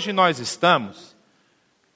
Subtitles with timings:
[0.00, 1.14] Hoje nós estamos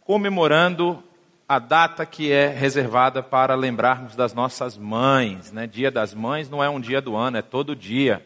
[0.02, 1.02] comemorando
[1.48, 5.50] a data que é reservada para lembrarmos das nossas mães.
[5.50, 5.66] Né?
[5.66, 8.22] Dia das Mães não é um dia do ano, é todo dia.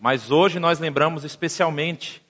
[0.00, 2.20] Mas hoje nós lembramos especialmente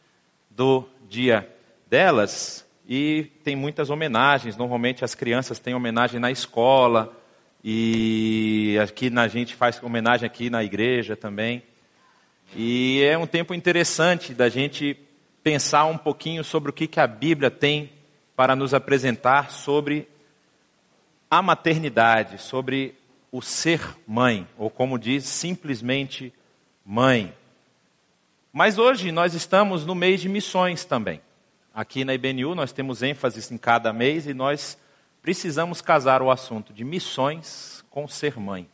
[0.51, 1.51] do dia
[1.89, 4.55] delas e tem muitas homenagens.
[4.55, 7.17] Normalmente as crianças têm homenagem na escola
[7.65, 11.63] e aqui a gente faz homenagem aqui na igreja também.
[12.55, 14.99] E é um tempo interessante da gente
[15.45, 17.93] pensar um pouquinho sobre o que, que a Bíblia tem
[18.35, 20.09] para nos apresentar sobre
[21.31, 22.95] a maternidade, sobre
[23.31, 26.33] o ser mãe, ou como diz, simplesmente
[26.85, 27.35] mãe.
[28.51, 31.21] Mas hoje nós estamos no mês de missões também.
[31.75, 34.79] Aqui na IBNU nós temos ênfase em cada mês e nós
[35.21, 38.67] precisamos casar o assunto de missões com ser mãe.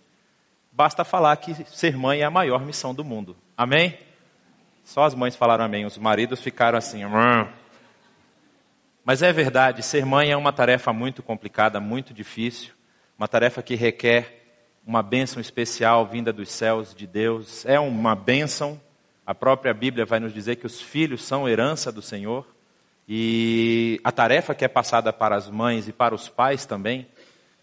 [0.71, 3.37] Basta falar que ser mãe é a maior missão do mundo.
[3.57, 3.99] Amém?
[4.91, 7.03] Só as mães falaram amém, os maridos ficaram assim.
[9.05, 12.73] Mas é verdade, ser mãe é uma tarefa muito complicada, muito difícil,
[13.17, 14.43] uma tarefa que requer
[14.85, 17.65] uma bênção especial vinda dos céus de Deus.
[17.67, 18.81] É uma bênção,
[19.25, 22.45] a própria Bíblia vai nos dizer que os filhos são herança do Senhor.
[23.09, 27.07] E a tarefa que é passada para as mães e para os pais também,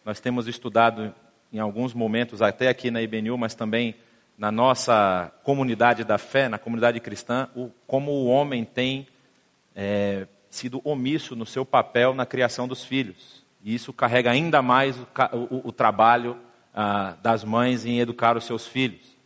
[0.05, 1.13] nós temos estudado
[1.51, 3.95] em alguns momentos, até aqui na IBNU, mas também
[4.37, 9.07] na nossa comunidade da fé, na comunidade cristã, o, como o homem tem
[9.75, 13.43] é, sido omisso no seu papel na criação dos filhos.
[13.63, 16.37] E isso carrega ainda mais o, o, o trabalho
[16.73, 19.17] ah, das mães em educar os seus filhos.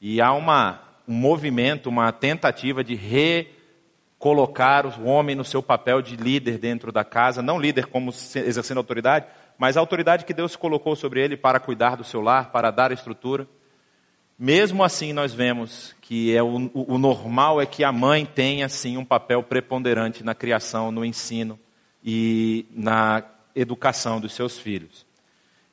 [0.00, 6.14] E há uma, um movimento, uma tentativa de recolocar o homem no seu papel de
[6.14, 9.26] líder dentro da casa, não líder como exercendo autoridade,
[9.58, 12.92] mas a autoridade que Deus colocou sobre ele para cuidar do seu lar, para dar
[12.92, 13.46] estrutura.
[14.42, 18.96] Mesmo assim, nós vemos que é o, o, normal é que a mãe tenha, sim,
[18.96, 21.60] um papel preponderante na criação, no ensino
[22.02, 23.22] e na
[23.54, 25.04] educação dos seus filhos.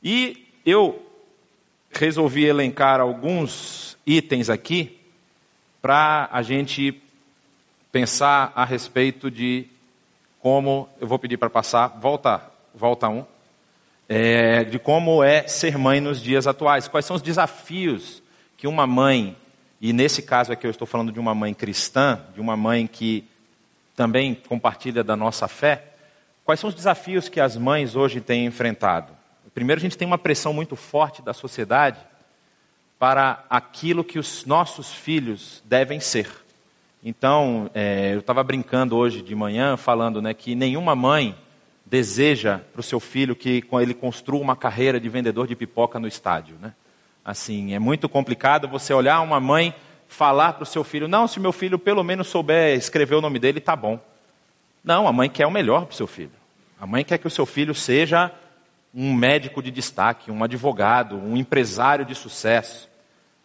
[0.04, 1.02] E eu
[1.90, 5.00] resolvi elencar alguns itens aqui
[5.82, 7.02] para a gente
[7.90, 9.66] pensar a respeito de
[10.42, 12.44] como, eu vou pedir para passar, volta,
[12.76, 13.24] volta um,
[14.10, 18.27] é, de como é ser mãe nos dias atuais, quais são os desafios
[18.58, 19.38] que uma mãe,
[19.80, 23.24] e nesse caso aqui eu estou falando de uma mãe cristã, de uma mãe que
[23.96, 25.94] também compartilha da nossa fé,
[26.44, 29.14] quais são os desafios que as mães hoje têm enfrentado?
[29.54, 32.00] Primeiro, a gente tem uma pressão muito forte da sociedade
[33.00, 36.30] para aquilo que os nossos filhos devem ser.
[37.04, 41.36] Então, é, eu estava brincando hoje de manhã, falando né, que nenhuma mãe
[41.86, 46.08] deseja para o seu filho que ele construa uma carreira de vendedor de pipoca no
[46.08, 46.56] estádio.
[46.62, 46.74] Né?
[47.28, 49.76] Assim, é muito complicado você olhar uma mãe
[50.08, 53.38] falar para o seu filho: não, se meu filho pelo menos souber escrever o nome
[53.38, 54.00] dele, tá bom.
[54.82, 56.32] Não, a mãe quer o melhor para o seu filho.
[56.80, 58.32] A mãe quer que o seu filho seja
[58.96, 62.90] um médico de destaque, um advogado, um empresário de sucesso.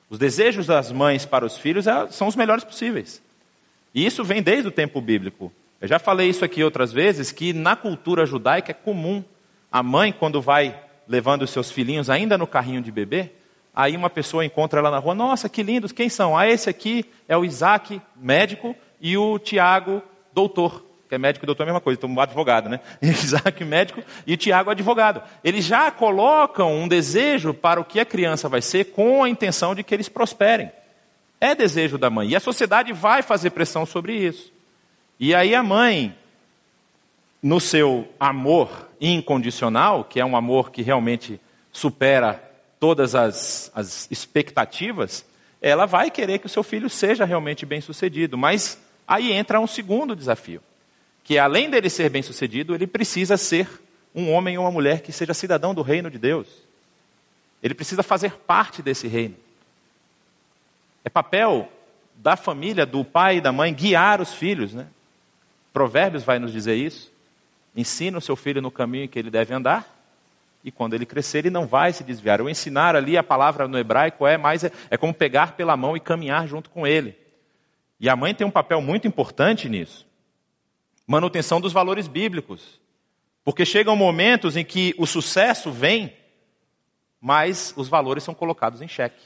[0.09, 3.21] Os desejos das mães para os filhos é, são os melhores possíveis.
[3.92, 5.53] E isso vem desde o tempo bíblico.
[5.81, 9.25] Eu já falei isso aqui outras vezes, que na cultura judaica é comum
[9.72, 13.32] a mãe, quando vai levando os seus filhinhos ainda no carrinho de bebê,
[13.75, 16.37] Aí uma pessoa encontra ela na rua, nossa, que lindos, quem são?
[16.37, 20.03] Ah, esse aqui é o Isaac, médico, e o Tiago,
[20.33, 20.84] doutor.
[21.09, 22.81] Que é médico e doutor é a mesma coisa, então um advogado, né?
[23.00, 25.22] Isaac, médico, e o Tiago, advogado.
[25.43, 29.75] Eles já colocam um desejo para o que a criança vai ser com a intenção
[29.75, 30.71] de que eles prosperem.
[31.41, 32.28] É desejo da mãe.
[32.28, 34.53] E a sociedade vai fazer pressão sobre isso.
[35.19, 36.15] E aí a mãe,
[37.43, 41.41] no seu amor incondicional, que é um amor que realmente
[41.72, 42.51] supera
[42.82, 45.25] todas as, as expectativas,
[45.60, 48.37] ela vai querer que o seu filho seja realmente bem sucedido.
[48.37, 48.76] Mas
[49.06, 50.60] aí entra um segundo desafio,
[51.22, 53.68] que além dele ser bem sucedido, ele precisa ser
[54.12, 56.48] um homem ou uma mulher que seja cidadão do reino de Deus.
[57.62, 59.36] Ele precisa fazer parte desse reino.
[61.04, 61.71] É papel
[62.16, 64.74] da família, do pai e da mãe, guiar os filhos.
[64.74, 64.89] Né?
[65.72, 67.12] Provérbios vai nos dizer isso.
[67.77, 70.02] Ensina o seu filho no caminho que ele deve andar,
[70.64, 72.41] e quando ele crescer, ele não vai se desviar.
[72.41, 76.00] O ensinar ali, a palavra no hebraico é mais, é, como pegar pela mão e
[76.00, 77.16] caminhar junto com ele.
[77.98, 80.06] E a mãe tem um papel muito importante nisso.
[81.06, 82.80] Manutenção dos valores bíblicos.
[83.44, 86.16] Porque chegam momentos em que o sucesso vem,
[87.20, 89.22] mas os valores são colocados em xeque.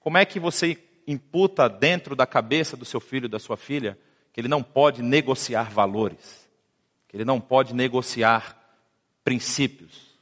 [0.00, 3.98] Como é que você imputa dentro da cabeça do seu filho, da sua filha,
[4.32, 6.48] que ele não pode negociar valores,
[7.08, 8.55] que ele não pode negociar
[9.26, 10.16] princípios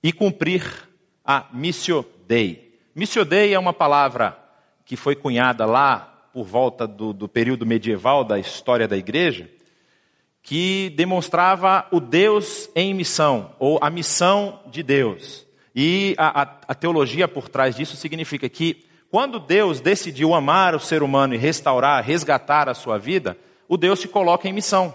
[0.00, 0.88] e cumprir
[1.24, 2.78] a missio dei.
[2.94, 4.38] Missio dei é uma palavra
[4.84, 9.50] que foi cunhada lá por volta do, do período medieval da história da igreja,
[10.44, 15.44] que demonstrava o Deus em missão, ou a missão de Deus.
[15.74, 20.80] E a, a, a, teologia por trás disso significa que quando Deus decidiu amar o
[20.80, 24.94] ser humano e restaurar, resgatar a sua vida, o Deus se coloca em missão.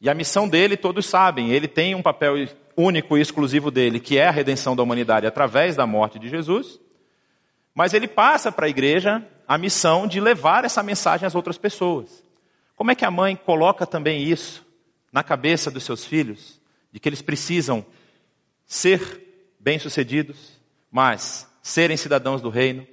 [0.00, 2.34] E a missão dele, todos sabem, ele tem um papel
[2.76, 6.78] único e exclusivo dele, que é a redenção da humanidade através da morte de Jesus.
[7.74, 12.22] Mas ele passa para a igreja a missão de levar essa mensagem às outras pessoas.
[12.74, 14.66] Como é que a mãe coloca também isso
[15.10, 16.60] na cabeça dos seus filhos?
[16.92, 17.84] De que eles precisam
[18.66, 19.22] ser
[19.58, 20.60] bem-sucedidos,
[20.90, 22.86] mas serem cidadãos do reino,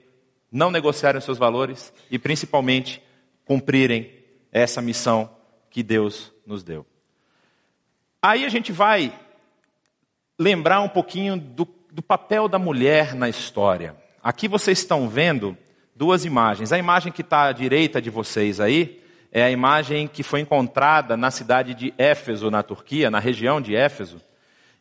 [0.51, 3.01] não negociarem os seus valores e principalmente
[3.45, 4.11] cumprirem
[4.51, 5.29] essa missão
[5.69, 6.85] que Deus nos deu.
[8.25, 9.11] Aí a gente vai
[10.39, 13.97] lembrar um pouquinho do, do papel da mulher na história.
[14.23, 15.57] Aqui vocês estão vendo
[15.93, 16.71] duas imagens.
[16.71, 21.17] A imagem que está à direita de vocês aí é a imagem que foi encontrada
[21.17, 24.21] na cidade de Éfeso, na Turquia, na região de Éfeso.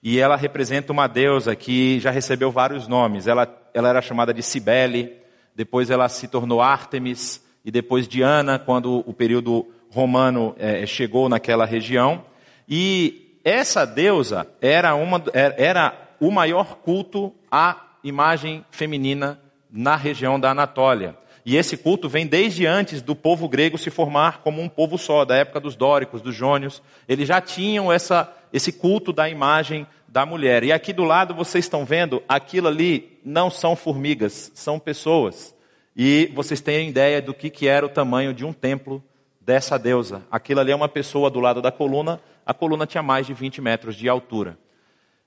[0.01, 3.27] E ela representa uma deusa que já recebeu vários nomes.
[3.27, 5.17] Ela, ela era chamada de Cibele,
[5.53, 11.67] depois ela se tornou Ártemis, e depois Diana, quando o período romano é, chegou naquela
[11.67, 12.25] região.
[12.69, 19.41] E essa deusa era, uma, era o maior culto à imagem feminina
[19.71, 21.17] na região da Anatólia.
[21.45, 25.25] E esse culto vem desde antes do povo grego se formar como um povo só,
[25.25, 26.81] da época dos dóricos, dos jônios.
[27.09, 30.63] Eles já tinham essa, esse culto da imagem da mulher.
[30.63, 35.55] E aqui do lado vocês estão vendo, aquilo ali não são formigas, são pessoas.
[35.97, 39.03] E vocês têm ideia do que, que era o tamanho de um templo
[39.41, 40.23] dessa deusa.
[40.31, 43.61] Aquilo ali é uma pessoa do lado da coluna, a coluna tinha mais de 20
[43.61, 44.59] metros de altura.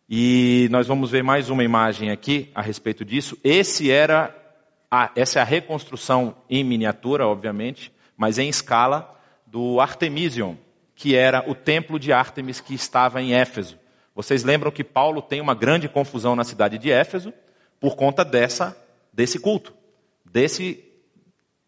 [0.09, 3.37] E nós vamos ver mais uma imagem aqui a respeito disso.
[3.43, 4.35] Esse era
[4.89, 9.13] a, essa é a reconstrução em miniatura, obviamente, mas em escala,
[9.45, 10.55] do Artemision,
[10.95, 13.77] que era o templo de Ártemis que estava em Éfeso.
[14.13, 17.33] Vocês lembram que Paulo tem uma grande confusão na cidade de Éfeso
[17.79, 18.77] por conta dessa,
[19.11, 19.73] desse culto,
[20.23, 20.83] desse,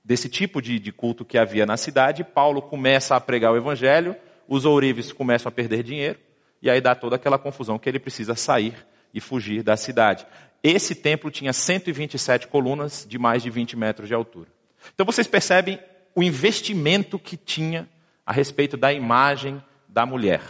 [0.03, 2.23] desse tipo de, de culto que havia na cidade.
[2.23, 4.15] Paulo começa a pregar o evangelho,
[4.47, 6.19] os ourives começam a perder dinheiro,
[6.61, 8.73] e aí dá toda aquela confusão que ele precisa sair
[9.13, 10.25] e fugir da cidade.
[10.63, 14.47] Esse templo tinha 127 colunas de mais de 20 metros de altura.
[14.93, 15.79] Então vocês percebem
[16.15, 17.87] o investimento que tinha
[18.25, 20.41] a respeito da imagem da mulher.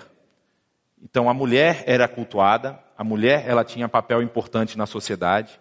[1.03, 5.59] Então a mulher era cultuada, a mulher ela tinha papel importante na sociedade.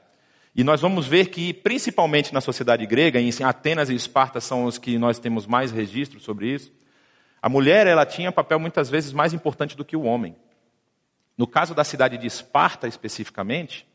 [0.55, 4.79] E nós vamos ver que, principalmente na sociedade grega, em Atenas e Esparta são os
[4.79, 6.73] que nós temos mais registros sobre isso,
[7.47, 10.35] a mulher ela tinha papel muitas vezes mais importante do que o homem.
[11.39, 13.87] No caso da cidade de Esparta especificamente,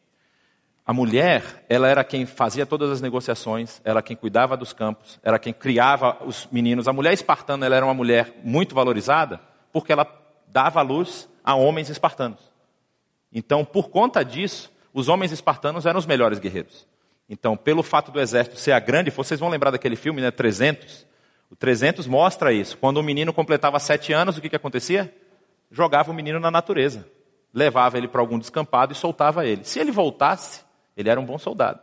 [0.85, 5.37] a mulher, ela era quem fazia todas as negociações, era quem cuidava dos campos, era
[5.37, 6.87] quem criava os meninos.
[6.87, 9.41] A mulher espartana, ela era uma mulher muito valorizada,
[9.73, 10.07] porque ela
[10.47, 12.39] dava luz a homens espartanos.
[13.33, 16.87] Então, por conta disso, os homens espartanos eram os melhores guerreiros.
[17.27, 21.10] Então, pelo fato do exército ser a grande, vocês vão lembrar daquele filme, né, 300?
[21.51, 22.77] O 300 mostra isso.
[22.77, 25.13] Quando o menino completava sete anos, o que, que acontecia?
[25.69, 27.05] Jogava o menino na natureza.
[27.53, 29.65] Levava ele para algum descampado e soltava ele.
[29.65, 30.61] Se ele voltasse,
[30.95, 31.79] ele era um bom soldado.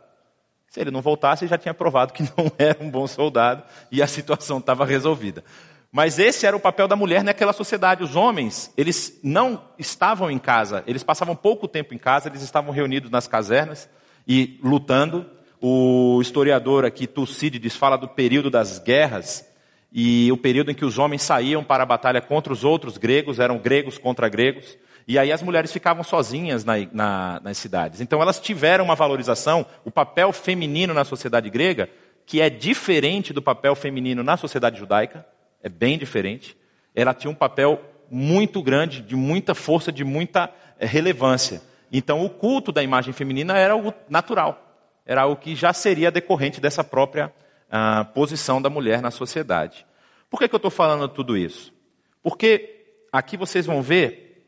[0.67, 4.07] Se ele não voltasse, já tinha provado que não era um bom soldado e a
[4.07, 5.43] situação estava resolvida.
[5.91, 8.03] Mas esse era o papel da mulher naquela sociedade.
[8.03, 12.71] Os homens, eles não estavam em casa, eles passavam pouco tempo em casa, eles estavam
[12.71, 13.87] reunidos nas casernas
[14.27, 15.29] e lutando.
[15.61, 19.48] O historiador aqui, Tucídides, fala do período das guerras
[19.91, 23.39] e o período em que os homens saíam para a batalha contra os outros gregos,
[23.39, 24.77] eram gregos contra gregos.
[25.07, 27.99] E aí as mulheres ficavam sozinhas na, na, nas cidades.
[27.99, 31.89] Então elas tiveram uma valorização, o papel feminino na sociedade grega,
[32.25, 35.25] que é diferente do papel feminino na sociedade judaica,
[35.63, 36.55] é bem diferente.
[36.93, 37.81] Ela tinha um papel
[38.11, 41.61] muito grande, de muita força, de muita é, relevância.
[41.91, 46.61] Então o culto da imagem feminina era algo natural, era algo que já seria decorrente
[46.61, 47.33] dessa própria
[47.69, 49.85] ah, posição da mulher na sociedade.
[50.29, 51.73] Por que, que eu estou falando tudo isso?
[52.21, 54.45] Porque aqui vocês vão ver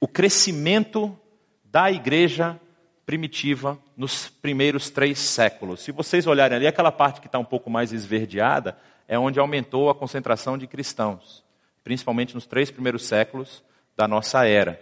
[0.00, 1.16] o crescimento
[1.64, 2.60] da igreja
[3.04, 5.80] primitiva nos primeiros três séculos.
[5.80, 8.76] Se vocês olharem ali, aquela parte que está um pouco mais esverdeada
[9.08, 11.44] é onde aumentou a concentração de cristãos,
[11.82, 13.62] principalmente nos três primeiros séculos
[13.96, 14.80] da nossa era.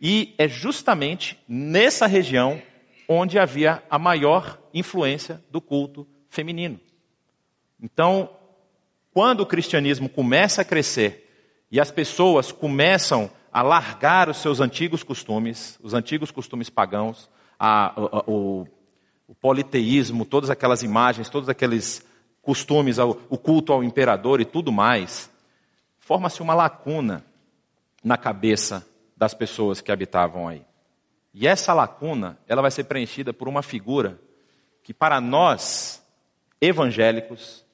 [0.00, 2.60] E é justamente nessa região
[3.06, 6.80] onde havia a maior influência do culto feminino.
[7.82, 8.30] Então,
[9.12, 11.28] quando o cristianismo começa a crescer
[11.70, 17.88] e as pessoas começam a largar os seus antigos costumes, os antigos costumes pagãos, a,
[17.88, 18.66] a, o,
[19.26, 22.06] o, politeísmo, todas aquelas imagens, todos aqueles
[22.42, 25.30] costumes, o culto ao imperador e tudo mais,
[25.98, 27.24] forma-se uma lacuna
[28.02, 30.64] na cabeça das pessoas que habitavam aí.
[31.34, 34.18] E essa lacuna, ela vai ser preenchida por uma figura
[34.82, 36.02] que para nós
[36.60, 37.64] evangélicos,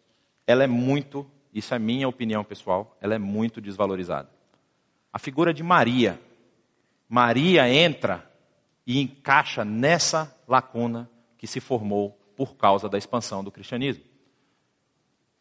[0.46, 4.28] ela é muito, isso é minha opinião pessoal, ela é muito desvalorizada.
[5.12, 6.20] A figura de Maria.
[7.08, 8.30] Maria entra
[8.86, 14.04] e encaixa nessa lacuna que se formou por causa da expansão do cristianismo.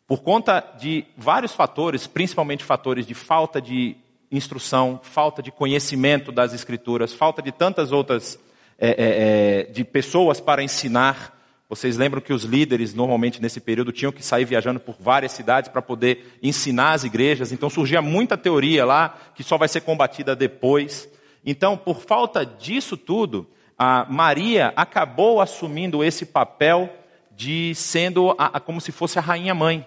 [0.08, 3.98] Por conta de vários fatores, principalmente fatores de falta de
[4.32, 8.40] instrução, falta de conhecimento das escrituras, falta de tantas outras
[8.78, 11.34] é, é, de pessoas para ensinar.
[11.68, 15.70] Vocês lembram que os líderes normalmente nesse período tinham que sair viajando por várias cidades
[15.70, 17.52] para poder ensinar as igrejas.
[17.52, 21.10] Então surgia muita teoria lá que só vai ser combatida depois.
[21.44, 26.90] Então, por falta disso tudo, a Maria acabou assumindo esse papel
[27.36, 29.86] de sendo a, a, como se fosse a rainha mãe,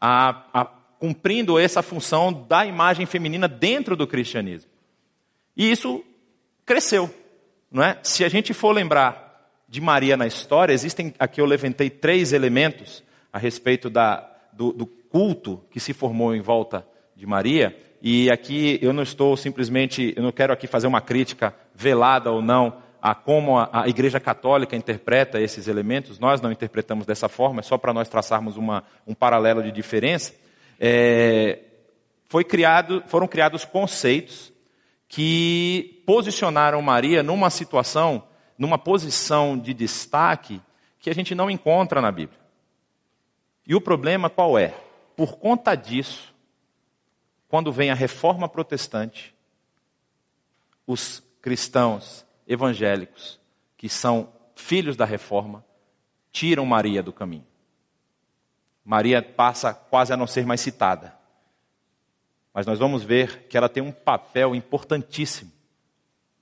[0.00, 4.70] a, cumprindo essa função da imagem feminina dentro do cristianismo.
[5.56, 6.02] E isso
[6.64, 7.12] cresceu,
[7.70, 7.98] não é?
[8.02, 9.25] Se a gente for lembrar
[9.68, 14.86] de Maria na história, existem aqui eu levantei três elementos a respeito da, do, do
[14.86, 17.76] culto que se formou em volta de Maria.
[18.00, 22.40] E aqui eu não estou simplesmente, eu não quero aqui fazer uma crítica velada ou
[22.40, 27.60] não a como a, a, Igreja Católica interpreta esses elementos, nós não interpretamos dessa forma,
[27.60, 30.34] é só para nós traçarmos uma, um paralelo de diferença.
[30.80, 31.60] É,
[32.28, 34.52] foi criado, foram criados conceitos
[35.08, 38.24] que posicionaram Maria numa situação,
[38.58, 40.60] numa posição de destaque
[40.98, 42.40] que a gente não encontra na Bíblia.
[43.66, 44.68] E o problema qual é?
[45.16, 46.34] Por conta disso,
[47.48, 49.34] quando vem a reforma protestante,
[50.86, 53.40] os cristãos evangélicos,
[53.76, 55.64] que são filhos da reforma,
[56.30, 57.46] tiram Maria do caminho.
[58.84, 61.16] Maria passa quase a não ser mais citada.
[62.54, 65.52] Mas nós vamos ver que ela tem um papel importantíssimo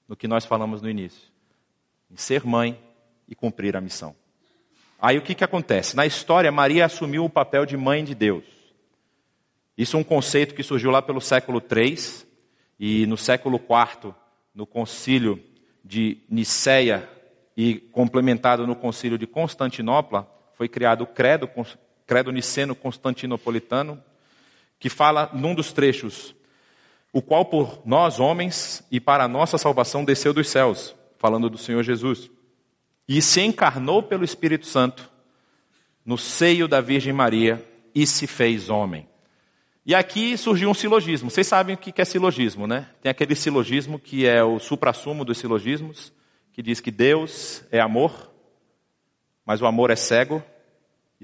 [0.06, 1.28] no que nós falamos no início:
[2.10, 2.78] em ser mãe
[3.28, 4.14] e cumprir a missão.
[5.00, 5.96] Aí o que, que acontece?
[5.96, 8.44] Na história, Maria assumiu o papel de mãe de Deus.
[9.76, 11.98] Isso é um conceito que surgiu lá pelo século III
[12.78, 14.14] e no século IV,
[14.54, 15.42] no concílio
[15.84, 17.08] de Niceia
[17.56, 21.48] e complementado no concílio de Constantinopla, foi criado o credo,
[22.06, 24.02] credo niceno constantinopolitano,
[24.78, 26.34] que fala num dos trechos,
[27.12, 30.94] o qual por nós homens e para a nossa salvação desceu dos céus,
[31.24, 32.30] falando do Senhor Jesus,
[33.08, 35.10] e se encarnou pelo Espírito Santo
[36.04, 39.08] no seio da Virgem Maria e se fez homem.
[39.86, 41.30] E aqui surgiu um silogismo.
[41.30, 42.90] Vocês sabem o que é silogismo, né?
[43.00, 46.12] Tem aquele silogismo que é o suprassumo dos silogismos,
[46.52, 48.30] que diz que Deus é amor,
[49.46, 50.42] mas o amor é cego.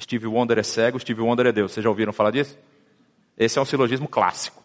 [0.00, 1.72] Steve Wonder é cego, Steve Wonder é Deus.
[1.72, 2.58] Vocês já ouviram falar disso?
[3.36, 4.59] Esse é um silogismo clássico.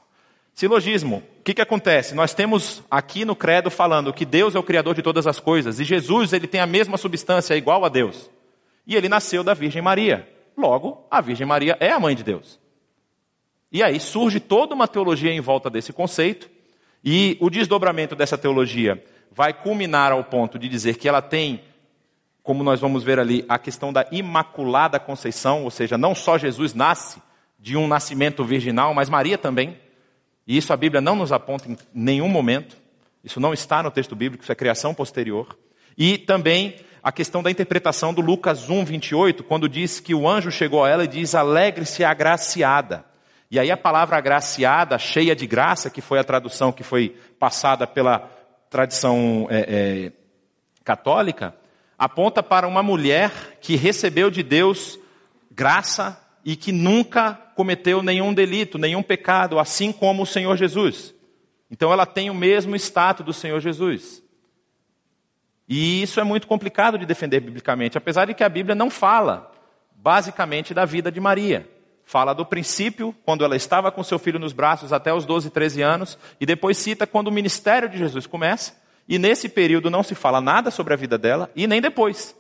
[0.56, 2.16] Silogismo, o que, que acontece?
[2.16, 5.82] Nós temos aqui no credo falando que Deus é o criador de todas as coisas
[5.82, 8.32] e Jesus ele tem a mesma substância, é igual a Deus.
[8.88, 10.26] E ele nasceu da Virgem Maria.
[10.58, 12.58] Logo, a Virgem Maria é a mãe de Deus.
[13.70, 16.50] E aí surge toda uma teologia em volta desse conceito,
[17.04, 21.62] e o desdobramento dessa teologia vai culminar ao ponto de dizer que ela tem,
[22.42, 26.74] como nós vamos ver ali, a questão da imaculada conceição, ou seja, não só Jesus
[26.74, 27.22] nasce
[27.60, 29.84] de um nascimento virginal, mas Maria também.
[30.48, 32.78] E isso a Bíblia não nos aponta em nenhum momento.
[33.24, 35.58] Isso não está no texto bíblico, isso é criação posterior.
[35.98, 40.52] E também a questão da interpretação do Lucas 1, 28, quando diz que o anjo
[40.52, 43.06] chegou a ela e diz: Alegre-se agraciada.
[43.50, 47.88] E aí a palavra agraciada, cheia de graça, que foi a tradução que foi passada
[47.88, 48.30] pela
[48.70, 50.12] tradição é, é,
[50.84, 51.56] católica,
[51.98, 55.00] aponta para uma mulher que recebeu de Deus
[55.52, 61.14] graça e que nunca cometeu nenhum delito, nenhum pecado, assim como o Senhor Jesus.
[61.70, 64.24] Então ela tem o mesmo status do Senhor Jesus.
[65.68, 69.52] E isso é muito complicado de defender biblicamente, apesar de que a Bíblia não fala
[69.96, 71.68] basicamente da vida de Maria
[72.06, 75.82] fala do princípio, quando ela estava com seu filho nos braços até os 12, 13
[75.82, 78.74] anos, e depois cita quando o ministério de Jesus começa,
[79.10, 82.36] e nesse período não se fala nada sobre a vida dela, e nem depois.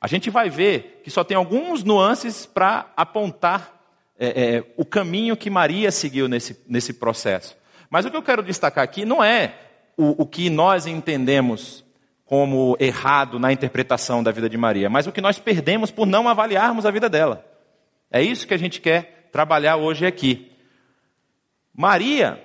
[0.00, 3.78] A gente vai ver que só tem alguns nuances para apontar
[4.18, 7.56] é, é, o caminho que Maria seguiu nesse, nesse processo.
[7.90, 9.54] Mas o que eu quero destacar aqui não é
[9.96, 11.84] o, o que nós entendemos
[12.24, 16.28] como errado na interpretação da vida de Maria, mas o que nós perdemos por não
[16.28, 17.44] avaliarmos a vida dela.
[18.10, 20.52] É isso que a gente quer trabalhar hoje aqui.
[21.74, 22.42] Maria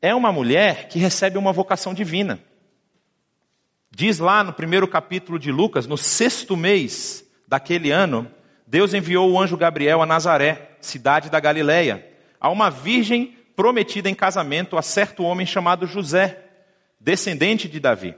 [0.00, 2.38] é uma mulher que recebe uma vocação divina.
[3.98, 8.30] Diz lá no primeiro capítulo de Lucas, no sexto mês daquele ano,
[8.66, 12.06] Deus enviou o anjo Gabriel a Nazaré, cidade da Galileia,
[12.38, 16.44] a uma virgem prometida em casamento a certo homem chamado José,
[17.00, 18.14] descendente de Davi.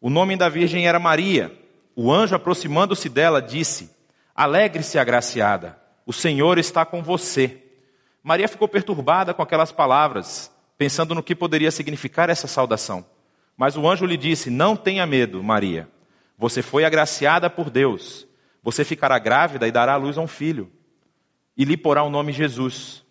[0.00, 1.52] O nome da virgem era Maria.
[1.94, 3.90] O anjo, aproximando-se dela, disse:
[4.34, 7.62] Alegre-se, agraciada, o Senhor está com você.
[8.22, 13.04] Maria ficou perturbada com aquelas palavras, pensando no que poderia significar essa saudação.
[13.56, 15.88] Mas o anjo lhe disse: Não tenha medo, Maria.
[16.38, 18.26] Você foi agraciada por Deus.
[18.62, 20.70] Você ficará grávida e dará à luz a um filho.
[21.56, 23.04] E lhe porá o nome Jesus.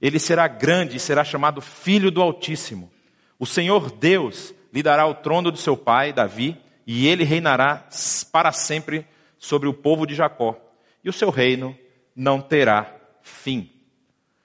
[0.00, 2.90] Ele será grande e será chamado Filho do Altíssimo.
[3.38, 7.88] O Senhor Deus lhe dará o trono do seu pai, Davi, e ele reinará
[8.30, 9.06] para sempre
[9.38, 10.56] sobre o povo de Jacó.
[11.02, 11.76] E o seu reino
[12.14, 13.70] não terá fim.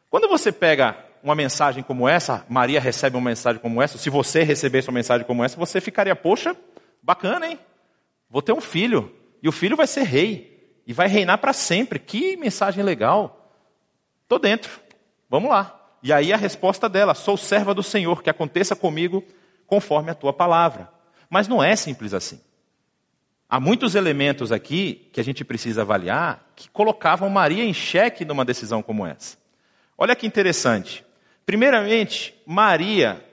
[0.10, 4.44] Quando você pega uma mensagem como essa, Maria recebe uma mensagem como essa, se você
[4.44, 6.56] recebesse uma mensagem como essa, você ficaria, poxa,
[7.02, 7.58] bacana, hein?
[8.30, 9.12] Vou ter um filho,
[9.42, 10.54] e o filho vai ser rei,
[10.86, 11.98] e vai reinar para sempre.
[11.98, 13.50] Que mensagem legal.
[14.28, 14.82] Tô dentro.
[15.30, 15.80] Vamos lá.
[16.02, 19.24] E aí a resposta dela: sou serva do Senhor, que aconteça comigo
[19.66, 20.90] conforme a tua palavra.
[21.30, 22.40] Mas não é simples assim.
[23.50, 28.44] Há muitos elementos aqui que a gente precisa avaliar que colocavam Maria em xeque numa
[28.44, 29.38] decisão como essa.
[29.98, 31.06] Olha que interessante.
[31.46, 33.24] Primeiramente, Maria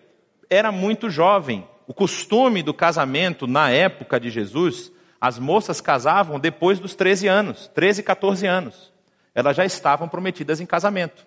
[0.48, 1.66] era muito jovem.
[1.86, 7.68] O costume do casamento na época de Jesus, as moças casavam depois dos 13 anos,
[7.74, 8.92] 13, 14 anos.
[9.34, 11.26] Elas já estavam prometidas em casamento.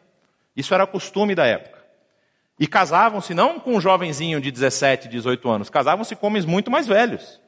[0.56, 1.84] Isso era o costume da época.
[2.60, 6.88] E casavam-se não com um jovenzinho de 17, 18 anos, casavam-se com homens muito mais
[6.88, 7.42] velhos.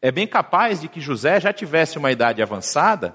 [0.00, 3.14] É bem capaz de que José já tivesse uma idade avançada,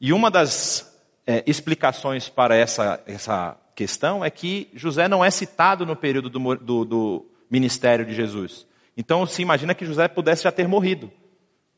[0.00, 5.86] e uma das é, explicações para essa, essa questão é que José não é citado
[5.86, 8.66] no período do, do, do ministério de Jesus.
[8.96, 11.12] Então se imagina que José pudesse já ter morrido.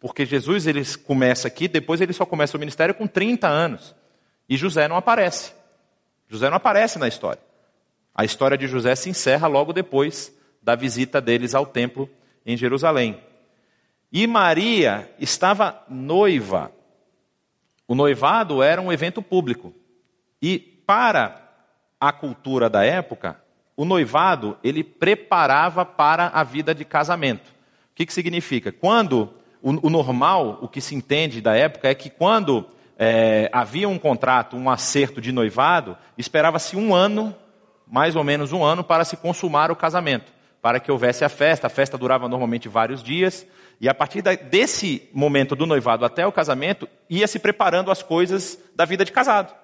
[0.01, 3.95] Porque Jesus ele começa aqui, depois ele só começa o ministério com 30 anos.
[4.49, 5.53] E José não aparece.
[6.27, 7.43] José não aparece na história.
[8.15, 12.09] A história de José se encerra logo depois da visita deles ao templo
[12.47, 13.21] em Jerusalém.
[14.11, 16.73] E Maria estava noiva.
[17.87, 19.75] O noivado era um evento público.
[20.41, 21.50] E para
[22.01, 23.37] a cultura da época,
[23.77, 27.49] o noivado ele preparava para a vida de casamento.
[27.93, 28.73] O que, que significa?
[28.73, 32.67] Quando o, o, normal, o que se entende da época é que quando
[32.99, 37.35] é, havia um contrato, um acerto de noivado, esperava-se um ano,
[37.87, 40.33] mais ou menos um ano, para se consumar o casamento,
[40.63, 41.67] para que houvesse a festa.
[41.67, 43.47] A festa durava normalmente vários dias,
[43.81, 48.59] e a partir desse momento do noivado até o casamento, ia se preparando as coisas
[48.77, 49.55] da vida de casado,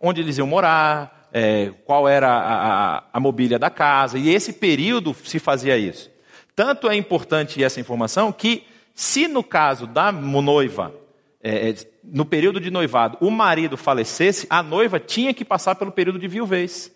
[0.00, 4.52] onde eles iam morar, é, qual era a, a, a mobília da casa, e esse
[4.52, 6.08] período se fazia isso.
[6.54, 10.94] Tanto é importante essa informação que, se no caso da noiva,
[11.42, 15.90] é, é, no período de noivado, o marido falecesse, a noiva tinha que passar pelo
[15.90, 16.92] período de viuvez,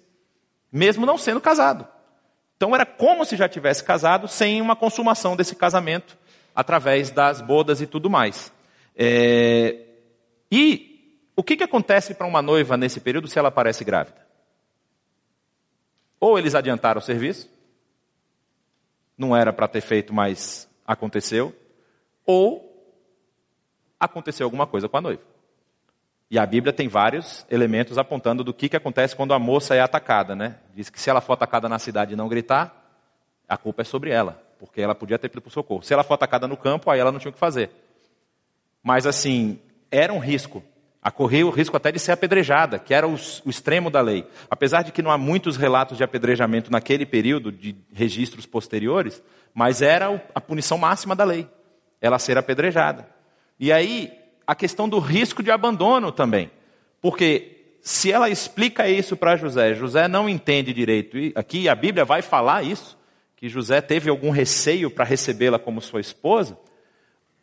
[0.70, 1.84] mesmo não sendo casado.
[2.56, 6.16] Então era como se já tivesse casado, sem uma consumação desse casamento,
[6.54, 8.52] através das bodas e tudo mais.
[8.94, 9.78] É,
[10.50, 14.27] e o que, que acontece para uma noiva nesse período se ela aparece grávida?
[16.20, 17.48] Ou eles adiantaram o serviço,
[19.16, 21.54] não era para ter feito, mas aconteceu,
[22.24, 22.68] ou
[23.98, 25.22] aconteceu alguma coisa com a noiva.
[26.30, 29.80] E a Bíblia tem vários elementos apontando do que, que acontece quando a moça é
[29.80, 30.58] atacada, né?
[30.74, 32.74] Diz que se ela for atacada na cidade e não gritar,
[33.48, 35.82] a culpa é sobre ela, porque ela podia ter pedido por socorro.
[35.82, 37.70] Se ela for atacada no campo, aí ela não tinha o que fazer.
[38.82, 39.58] Mas assim,
[39.90, 40.62] era um risco
[41.02, 43.14] a correr o risco até de ser apedrejada, que era o,
[43.46, 44.26] extremo da lei.
[44.50, 49.22] Apesar de que não há muitos relatos de apedrejamento naquele período de registros posteriores,
[49.54, 51.48] mas era a punição máxima da lei,
[52.00, 53.08] ela ser apedrejada.
[53.58, 54.12] E aí,
[54.46, 56.50] a questão do risco de abandono também.
[57.00, 62.04] Porque se ela explica isso para José, José não entende direito, e aqui a Bíblia
[62.04, 62.98] vai falar isso,
[63.36, 66.58] que José teve algum receio para recebê-la como sua esposa,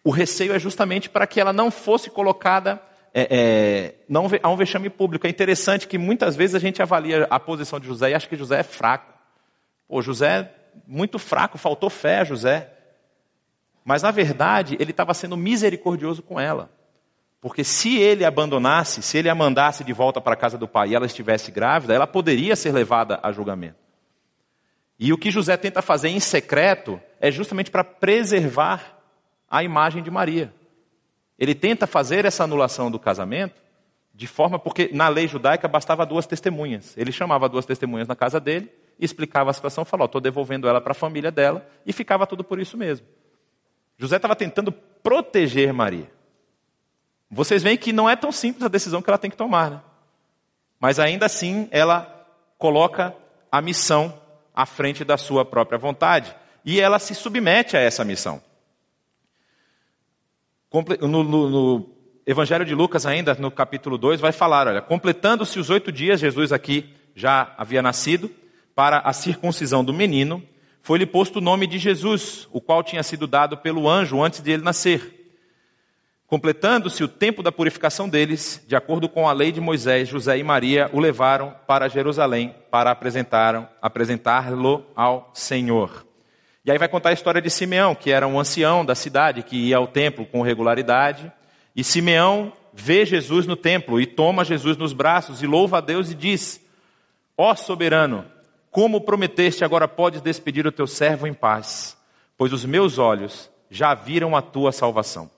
[0.03, 2.81] o receio é justamente para que ela não fosse colocada
[3.17, 5.25] é, é, não há um vexame público.
[5.25, 8.35] É interessante que muitas vezes a gente avalia a posição de José e acha que
[8.35, 9.13] José é fraco.
[9.87, 10.51] Pô, José é
[10.85, 12.69] muito fraco, faltou fé a José.
[13.85, 16.69] Mas na verdade, ele estava sendo misericordioso com ela.
[17.39, 20.89] Porque se ele abandonasse, se ele a mandasse de volta para a casa do pai
[20.89, 23.77] e ela estivesse grávida, ela poderia ser levada a julgamento.
[24.99, 28.99] E o que José tenta fazer em secreto é justamente para preservar
[29.49, 30.53] a imagem de Maria.
[31.37, 33.61] Ele tenta fazer essa anulação do casamento
[34.13, 36.97] de forma porque na lei judaica bastava duas testemunhas.
[36.97, 40.91] Ele chamava duas testemunhas na casa dele, explicava a situação, falou: "Estou devolvendo ela para
[40.91, 43.05] a família dela" e ficava tudo por isso mesmo.
[43.97, 46.09] José estava tentando proteger Maria.
[47.29, 49.81] Vocês veem que não é tão simples a decisão que ela tem que tomar, né?
[50.79, 53.15] Mas ainda assim, ela coloca
[53.51, 54.21] a missão
[54.53, 56.35] à frente da sua própria vontade.
[56.63, 58.41] E ela se submete a essa missão.
[61.01, 61.89] No, no, no
[62.25, 66.51] Evangelho de Lucas, ainda no capítulo 2, vai falar: olha, completando-se os oito dias, Jesus
[66.51, 68.29] aqui já havia nascido,
[68.73, 70.43] para a circuncisão do menino,
[70.81, 74.51] foi-lhe posto o nome de Jesus, o qual tinha sido dado pelo anjo antes de
[74.51, 75.13] ele nascer.
[76.27, 80.43] Completando-se o tempo da purificação deles, de acordo com a lei de Moisés, José e
[80.43, 86.05] Maria o levaram para Jerusalém para apresentá-lo ao Senhor.
[86.65, 89.55] E aí vai contar a história de Simeão, que era um ancião da cidade, que
[89.55, 91.31] ia ao templo com regularidade.
[91.75, 96.09] E Simeão vê Jesus no templo e toma Jesus nos braços e louva a Deus
[96.09, 96.59] e diz:
[97.37, 98.25] Ó soberano,
[98.71, 101.95] como prometeste, agora podes despedir o teu servo em paz,
[102.35, 105.29] pois os meus olhos já viram a tua salvação,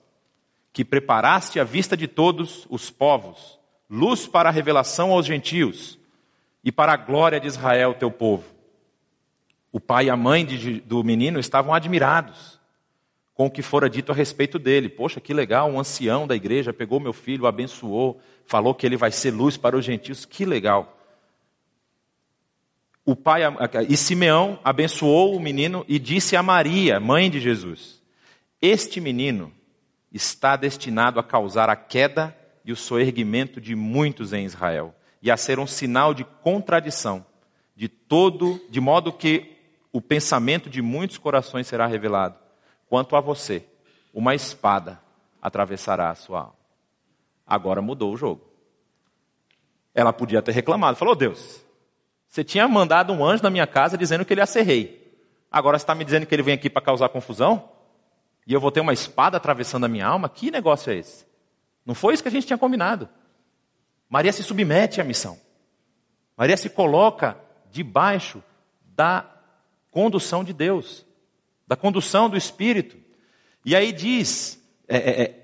[0.71, 3.59] que preparaste à vista de todos os povos,
[3.89, 5.99] luz para a revelação aos gentios
[6.63, 8.56] e para a glória de Israel, teu povo.
[9.71, 12.59] O pai e a mãe de, do menino estavam admirados
[13.33, 14.89] com o que fora dito a respeito dele.
[14.89, 18.97] Poxa, que legal, um ancião da igreja pegou meu filho, o abençoou, falou que ele
[18.97, 20.25] vai ser luz para os gentios.
[20.25, 20.97] Que legal
[23.07, 23.41] o pai
[23.87, 28.01] e Simeão abençoou o menino e disse a Maria, mãe de Jesus:
[28.61, 29.49] Este menino
[30.11, 35.37] está destinado a causar a queda e o soerguimento de muitos em Israel e a
[35.37, 37.25] ser um sinal de contradição
[37.77, 39.56] de todo, de modo que
[39.91, 42.35] o pensamento de muitos corações será revelado.
[42.87, 43.65] Quanto a você,
[44.13, 45.01] uma espada
[45.41, 46.55] atravessará a sua alma.
[47.45, 48.47] Agora mudou o jogo.
[49.93, 51.61] Ela podia ter reclamado, falou: Deus,
[52.27, 55.07] você tinha mandado um anjo na minha casa dizendo que ele ia ser rei.
[55.51, 57.69] Agora você está me dizendo que ele vem aqui para causar confusão?
[58.45, 60.29] E eu vou ter uma espada atravessando a minha alma?
[60.29, 61.25] Que negócio é esse?
[61.85, 63.09] Não foi isso que a gente tinha combinado.
[64.09, 65.37] Maria se submete à missão.
[66.35, 67.37] Maria se coloca
[67.71, 68.43] debaixo
[68.81, 69.25] da
[69.97, 71.03] condução de Deus,
[71.67, 72.95] da condução do Espírito.
[73.65, 75.35] E aí diz, é, é, é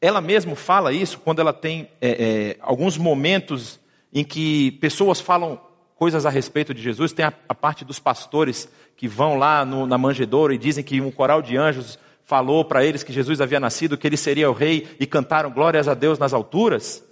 [0.00, 3.78] ela mesma fala isso quando ela tem é, é, alguns momentos
[4.10, 5.60] em que pessoas falam
[5.94, 7.12] coisas a respeito de Jesus.
[7.12, 8.66] Tem a, a parte dos pastores
[8.96, 12.82] que vão lá no, na manjedoura e dizem que um coral de anjos falou para
[12.82, 16.18] eles que Jesus havia nascido, que ele seria o rei e cantaram glórias a Deus
[16.18, 17.04] nas alturas.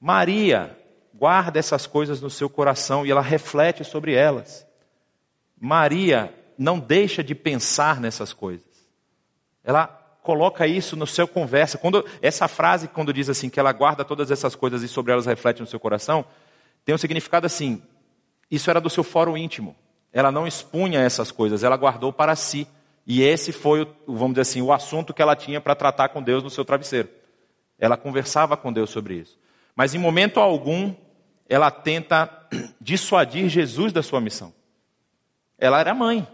[0.00, 0.76] Maria
[1.14, 4.68] guarda essas coisas no seu coração e ela reflete sobre elas.
[5.60, 8.66] Maria não deixa de pensar nessas coisas.
[9.62, 9.86] Ela
[10.22, 11.76] coloca isso no seu conversa.
[11.76, 15.26] Quando essa frase quando diz assim que ela guarda todas essas coisas e sobre elas
[15.26, 16.24] reflete no seu coração,
[16.84, 17.82] tem um significado assim:
[18.50, 19.76] isso era do seu fórum íntimo.
[20.12, 22.66] Ela não expunha essas coisas, ela guardou para si.
[23.06, 26.42] E esse foi, vamos dizer assim, o assunto que ela tinha para tratar com Deus
[26.42, 27.08] no seu travesseiro.
[27.78, 29.38] Ela conversava com Deus sobre isso.
[29.74, 30.94] Mas em momento algum,
[31.48, 32.30] ela tenta
[32.80, 34.52] dissuadir Jesus da sua missão.
[35.60, 36.26] Ela era mãe.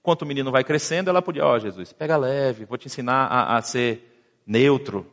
[0.00, 3.26] Enquanto o menino vai crescendo, ela podia, ó oh, Jesus, pega leve, vou te ensinar
[3.26, 5.06] a, a ser neutro.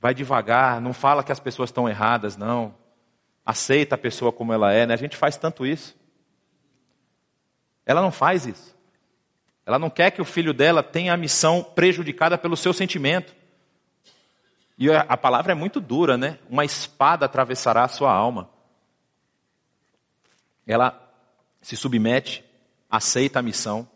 [0.00, 2.74] Vai devagar, não fala que as pessoas estão erradas, não
[3.44, 4.94] aceita a pessoa como ela é, né?
[4.94, 5.94] A gente faz tanto isso.
[7.84, 8.76] Ela não faz isso.
[9.64, 13.34] Ela não quer que o filho dela tenha a missão prejudicada pelo seu sentimento.
[14.76, 16.38] E a palavra é muito dura, né?
[16.50, 18.50] Uma espada atravessará a sua alma.
[20.66, 21.05] Ela
[21.66, 22.44] se submete,
[22.88, 23.88] aceita a missão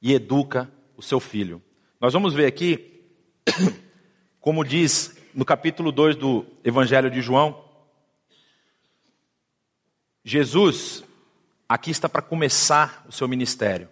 [0.00, 1.60] e educa o seu filho.
[2.00, 3.02] Nós vamos ver aqui,
[4.40, 7.64] como diz no capítulo 2 do Evangelho de João,
[10.22, 11.02] Jesus
[11.68, 13.88] aqui está para começar o seu ministério.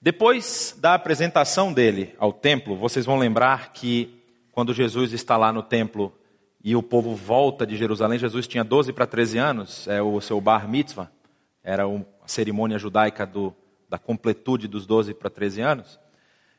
[0.00, 5.62] Depois da apresentação dele ao templo, vocês vão lembrar que quando Jesus está lá no
[5.62, 6.16] templo
[6.64, 10.40] e o povo volta de Jerusalém, Jesus tinha 12 para 13 anos, é o seu
[10.40, 11.10] bar mitzvah,
[11.62, 13.54] era a cerimônia judaica do,
[13.88, 16.00] da completude dos 12 para 13 anos.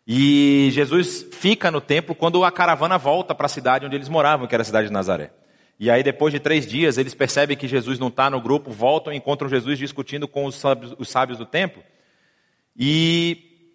[0.06, 4.48] E Jesus fica no templo quando a caravana volta para a cidade onde eles moravam,
[4.48, 5.32] que era a cidade de Nazaré.
[5.80, 9.12] E aí, depois de três dias, eles percebem que Jesus não está no grupo, voltam
[9.12, 11.84] e encontram Jesus discutindo com os sábios, os sábios do templo.
[12.78, 13.72] E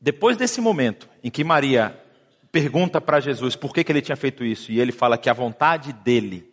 [0.00, 1.98] depois desse momento em que Maria
[2.50, 5.32] pergunta para Jesus por que, que ele tinha feito isso, e ele fala que a
[5.32, 6.52] vontade dele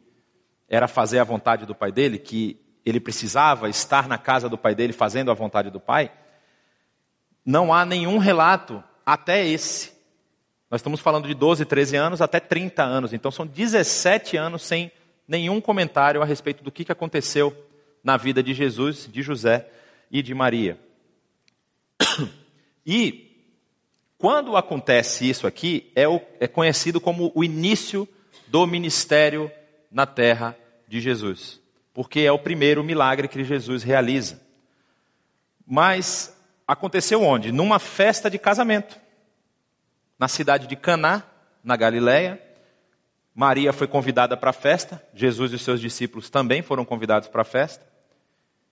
[0.68, 4.76] era fazer a vontade do pai dele, que ele precisava estar na casa do pai
[4.76, 6.12] dele fazendo a vontade do pai,
[7.46, 10.00] não há nenhum relato até esse
[10.70, 13.12] nós estamos falando de 12, 13 anos até 30 anos.
[13.12, 14.92] Então são 17 anos sem
[15.28, 17.56] nenhum comentário a respeito do que aconteceu
[18.04, 19.68] na vida de Jesus, de José
[20.12, 20.80] e de Maria.
[22.86, 23.28] E
[24.18, 28.08] Quando acontece isso aqui, é, o, é conhecido como o início
[28.48, 29.52] do ministério
[29.92, 31.62] na terra de Jesus,
[31.94, 34.42] porque é o primeiro milagre que Jesus realiza.
[35.66, 36.36] Mas
[36.68, 37.52] aconteceu onde?
[37.52, 39.00] Numa festa de casamento,
[40.18, 41.24] na cidade de Caná,
[41.64, 42.42] na Galileia.
[43.34, 47.46] Maria foi convidada para a festa, Jesus e seus discípulos também foram convidados para a
[47.46, 47.88] festa.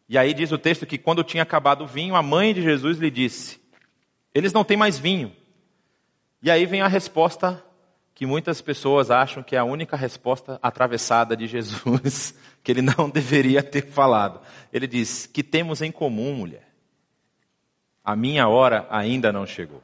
[0.10, 2.98] E aí diz o texto que quando tinha acabado o vinho, a mãe de Jesus
[2.98, 3.60] lhe disse:
[4.34, 5.36] Eles não têm mais vinho.
[6.42, 7.64] E aí vem a resposta
[8.18, 13.08] que muitas pessoas acham que é a única resposta atravessada de Jesus, que ele não
[13.08, 14.42] deveria ter falado.
[14.74, 16.68] Ele diz: Que temos em comum, mulher?
[18.04, 19.84] A minha hora ainda não chegou.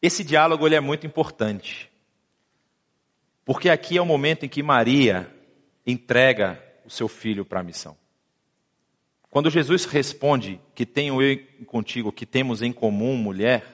[0.00, 1.90] Esse diálogo ele é muito importante.
[3.44, 5.30] Porque aqui é o momento em que Maria
[5.86, 7.94] entrega o seu filho para a missão.
[9.28, 13.66] Quando Jesus responde que tenho eu contigo, que temos em comum mulher,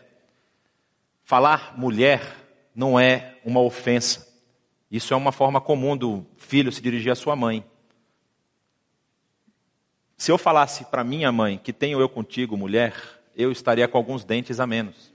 [1.22, 2.45] falar mulher
[2.76, 4.28] não é uma ofensa.
[4.90, 7.64] Isso é uma forma comum do filho se dirigir à sua mãe.
[10.18, 12.94] Se eu falasse para minha mãe que tenho eu contigo, mulher,
[13.34, 15.10] eu estaria com alguns dentes a menos.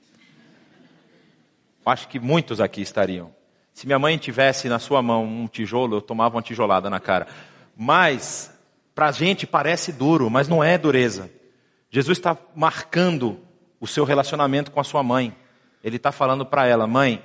[1.86, 3.34] Acho que muitos aqui estariam.
[3.74, 7.28] Se minha mãe tivesse na sua mão um tijolo, eu tomava uma tijolada na cara.
[7.76, 8.56] Mas,
[8.94, 11.32] para a gente parece duro, mas não é dureza.
[11.90, 13.40] Jesus está marcando
[13.80, 15.36] o seu relacionamento com a sua mãe.
[15.84, 17.24] Ele está falando para ela, mãe,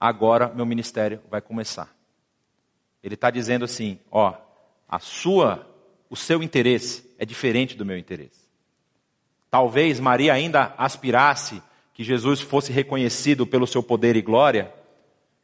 [0.00, 1.94] agora meu ministério vai começar.
[3.02, 4.34] Ele está dizendo assim, ó,
[4.88, 5.66] a sua,
[6.10, 8.48] o seu interesse é diferente do meu interesse.
[9.50, 11.62] Talvez Maria ainda aspirasse
[11.94, 14.72] que Jesus fosse reconhecido pelo seu poder e glória,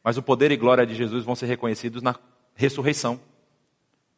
[0.03, 2.15] mas o poder e glória de Jesus vão ser reconhecidos na
[2.53, 3.19] ressurreição.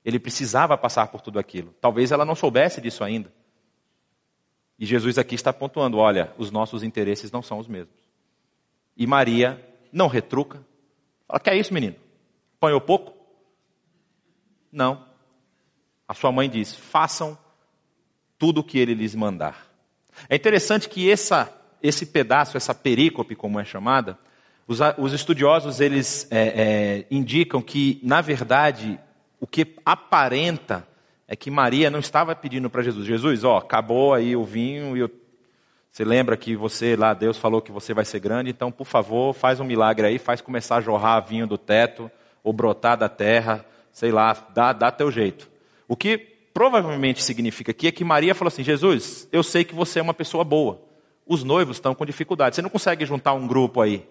[0.03, 1.73] Ele precisava passar por tudo aquilo.
[1.81, 3.31] Talvez ela não soubesse disso ainda.
[4.77, 7.95] E Jesus aqui está pontuando: olha, os nossos interesses não são os mesmos.
[8.95, 10.63] E Maria não retruca.
[11.27, 11.95] Fala, que é isso, menino?
[12.57, 13.13] Apanhou pouco?
[14.71, 15.05] Não.
[16.07, 17.37] A sua mãe diz: façam
[18.37, 19.67] tudo o que ele lhes mandar.
[20.29, 24.17] É interessante que essa, esse pedaço, essa perícope, como é chamada,
[24.67, 28.99] os, os estudiosos eles é, é, indicam que, na verdade,
[29.39, 30.87] o que aparenta
[31.27, 34.99] é que Maria não estava pedindo para Jesus: Jesus, ó, acabou aí o vinho e
[35.01, 35.09] eu
[35.97, 39.33] você lembra que você lá, Deus falou que você vai ser grande, então, por favor,
[39.33, 42.11] faz um milagre aí, faz começar a jorrar vinho do teto,
[42.43, 45.49] ou brotar da terra, sei lá, dá, dá teu jeito.
[45.87, 46.19] O que
[46.53, 50.13] provavelmente significa aqui é que Maria falou assim: Jesus, eu sei que você é uma
[50.13, 50.79] pessoa boa.
[51.25, 52.55] Os noivos estão com dificuldade.
[52.55, 54.07] Você não consegue juntar um grupo aí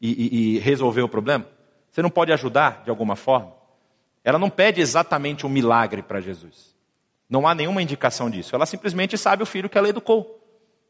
[0.00, 1.46] e, e, e resolver o problema?
[1.90, 3.52] Você não pode ajudar de alguma forma?
[4.24, 6.74] Ela não pede exatamente um milagre para Jesus.
[7.28, 8.56] Não há nenhuma indicação disso.
[8.56, 10.35] Ela simplesmente sabe o filho que ela educou.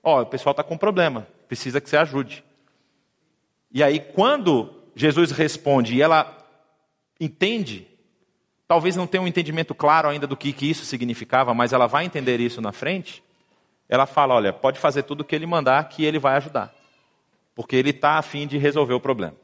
[0.08, 2.44] Ó, oh, o pessoal está com problema, precisa que você ajude.
[3.72, 6.46] E aí, quando Jesus responde e ela
[7.18, 7.88] entende,
[8.68, 12.04] talvez não tenha um entendimento claro ainda do que, que isso significava, mas ela vai
[12.04, 13.20] entender isso na frente,
[13.88, 16.72] ela fala: olha, pode fazer tudo o que ele mandar, que ele vai ajudar.
[17.52, 19.34] Porque ele está a fim de resolver o problema.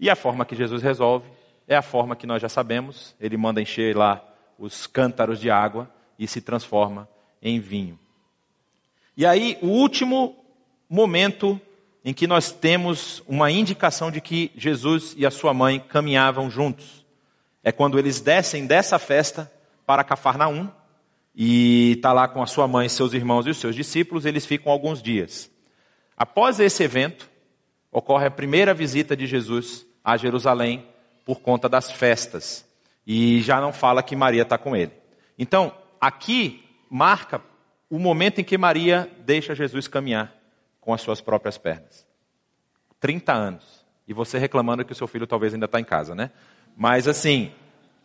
[0.00, 1.28] E a forma que Jesus resolve
[1.66, 4.24] é a forma que nós já sabemos: ele manda encher lá
[4.58, 5.86] os cântaros de água
[6.18, 7.06] e se transforma
[7.42, 7.98] em vinho.
[9.18, 10.36] E aí, o último
[10.88, 11.60] momento
[12.04, 17.04] em que nós temos uma indicação de que Jesus e a sua mãe caminhavam juntos
[17.64, 19.50] é quando eles descem dessa festa
[19.84, 20.70] para Cafarnaum
[21.34, 24.70] e está lá com a sua mãe, seus irmãos e os seus discípulos, eles ficam
[24.70, 25.50] alguns dias.
[26.16, 27.28] Após esse evento,
[27.90, 30.86] ocorre a primeira visita de Jesus a Jerusalém
[31.24, 32.64] por conta das festas.
[33.04, 34.92] E já não fala que Maria está com ele.
[35.36, 37.42] Então, aqui marca
[37.90, 40.34] o momento em que Maria deixa Jesus caminhar
[40.80, 42.06] com as suas próprias pernas.
[43.00, 43.86] 30 anos.
[44.06, 46.30] E você reclamando que o seu filho talvez ainda está em casa, né?
[46.76, 47.52] Mas assim,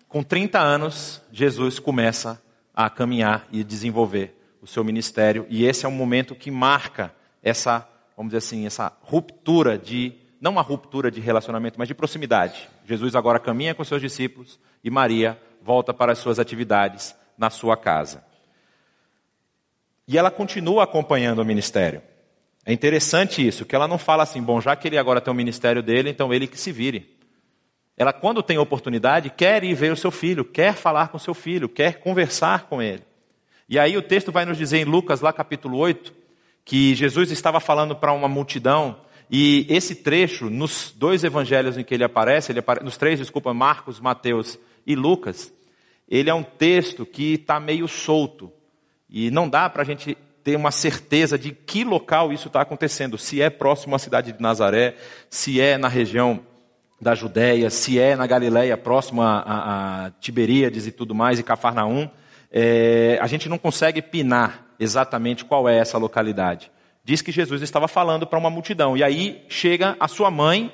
[0.07, 2.41] com 30 anos, Jesus começa
[2.73, 5.45] a caminhar e desenvolver o seu ministério.
[5.49, 10.51] E esse é um momento que marca essa, vamos dizer assim, essa ruptura de, não
[10.51, 12.69] uma ruptura de relacionamento, mas de proximidade.
[12.85, 17.77] Jesus agora caminha com seus discípulos e Maria volta para as suas atividades na sua
[17.77, 18.23] casa.
[20.07, 22.01] E ela continua acompanhando o ministério.
[22.65, 25.35] É interessante isso, que ela não fala assim, bom, já que ele agora tem o
[25.35, 27.13] ministério dele, então ele que se vire.
[27.95, 31.33] Ela, quando tem oportunidade, quer ir ver o seu filho, quer falar com o seu
[31.33, 33.03] filho, quer conversar com ele.
[33.69, 36.13] E aí o texto vai nos dizer em Lucas, lá capítulo 8,
[36.65, 38.97] que Jesus estava falando para uma multidão,
[39.29, 42.83] e esse trecho, nos dois evangelhos em que ele aparece, ele apare...
[42.83, 45.53] nos três, desculpa, Marcos, Mateus e Lucas,
[46.07, 48.51] ele é um texto que está meio solto.
[49.13, 53.15] E não dá para a gente ter uma certeza de que local isso está acontecendo.
[53.15, 54.95] Se é próximo à cidade de Nazaré,
[55.29, 56.39] se é na região
[56.99, 61.43] da Judéia, se é na Galileia, próximo a, a, a Tiberíades e tudo mais, e
[61.43, 62.09] Cafarnaum.
[62.51, 66.71] É, a gente não consegue pinar exatamente qual é essa localidade.
[67.05, 68.97] Diz que Jesus estava falando para uma multidão.
[68.97, 70.71] E aí chega a sua mãe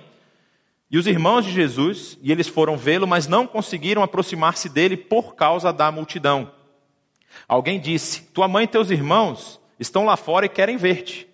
[0.89, 5.35] e os irmãos de Jesus, e eles foram vê-lo, mas não conseguiram aproximar-se dele por
[5.35, 6.51] causa da multidão.
[7.47, 11.27] Alguém disse: Tua mãe e teus irmãos estão lá fora e querem ver-te.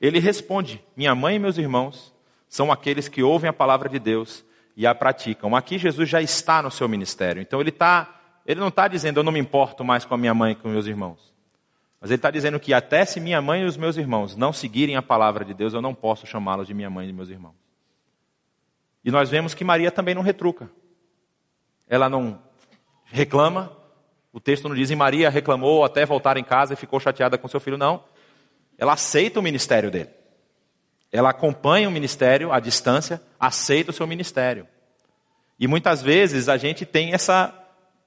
[0.00, 2.14] Ele responde: Minha mãe e meus irmãos
[2.48, 4.44] são aqueles que ouvem a palavra de Deus
[4.76, 5.56] e a praticam.
[5.56, 7.40] Aqui Jesus já está no seu ministério.
[7.40, 10.34] Então ele, tá, ele não está dizendo: Eu não me importo mais com a minha
[10.34, 11.34] mãe e com meus irmãos.
[12.00, 14.96] Mas ele está dizendo que até se minha mãe e os meus irmãos não seguirem
[14.96, 17.54] a palavra de Deus, eu não posso chamá-los de minha mãe e meus irmãos.
[19.04, 20.70] E nós vemos que Maria também não retruca.
[21.88, 22.40] Ela não
[23.04, 23.75] reclama,
[24.36, 27.48] o texto não diz, e Maria reclamou até voltar em casa e ficou chateada com
[27.48, 28.04] seu filho, não.
[28.76, 30.10] Ela aceita o ministério dele.
[31.10, 34.68] Ela acompanha o ministério à distância, aceita o seu ministério.
[35.58, 37.50] E muitas vezes a gente tem essa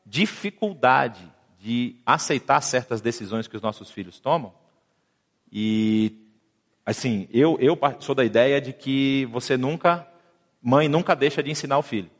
[0.05, 4.53] dificuldade de aceitar certas decisões que os nossos filhos tomam.
[5.51, 6.15] E,
[6.85, 10.07] assim, eu, eu sou da ideia de que você nunca,
[10.61, 12.11] mãe nunca deixa de ensinar o filho.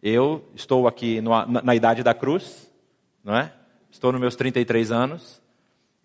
[0.00, 2.65] Eu estou aqui no, na, na idade da cruz,
[3.26, 3.52] não é?
[3.90, 5.42] Estou nos meus 33 anos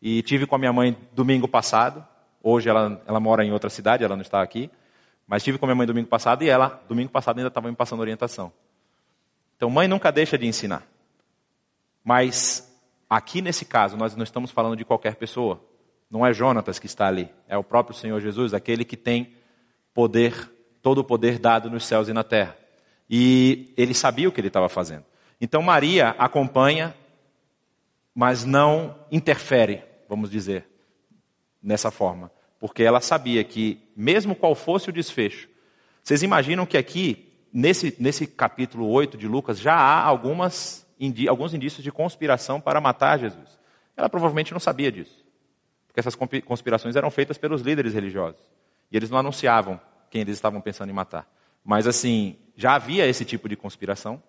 [0.01, 2.03] e tive com a minha mãe domingo passado.
[2.41, 4.71] Hoje ela, ela mora em outra cidade, ela não está aqui.
[5.27, 7.75] Mas tive com a minha mãe domingo passado e ela, domingo passado, ainda estava me
[7.75, 8.51] passando orientação.
[9.55, 10.81] Então, mãe nunca deixa de ensinar.
[12.03, 12.75] Mas
[13.07, 15.63] aqui nesse caso, nós não estamos falando de qualquer pessoa.
[16.09, 19.35] Não é Jonatas que está ali, é o próprio Senhor Jesus, aquele que tem
[19.93, 22.57] poder, todo o poder dado nos céus e na terra.
[23.07, 25.05] E ele sabia o que ele estava fazendo.
[25.39, 26.95] Então Maria acompanha
[28.13, 30.65] mas não interfere, vamos dizer,
[31.61, 32.31] nessa forma.
[32.59, 35.49] Porque ela sabia que, mesmo qual fosse o desfecho,
[36.03, 40.85] vocês imaginam que aqui, nesse, nesse capítulo 8 de Lucas, já há algumas,
[41.27, 43.59] alguns indícios de conspiração para matar Jesus.
[43.95, 45.23] Ela provavelmente não sabia disso.
[45.87, 48.41] Porque essas conspirações eram feitas pelos líderes religiosos.
[48.91, 51.29] E eles não anunciavam quem eles estavam pensando em matar.
[51.63, 54.21] Mas assim, já havia esse tipo de conspiração.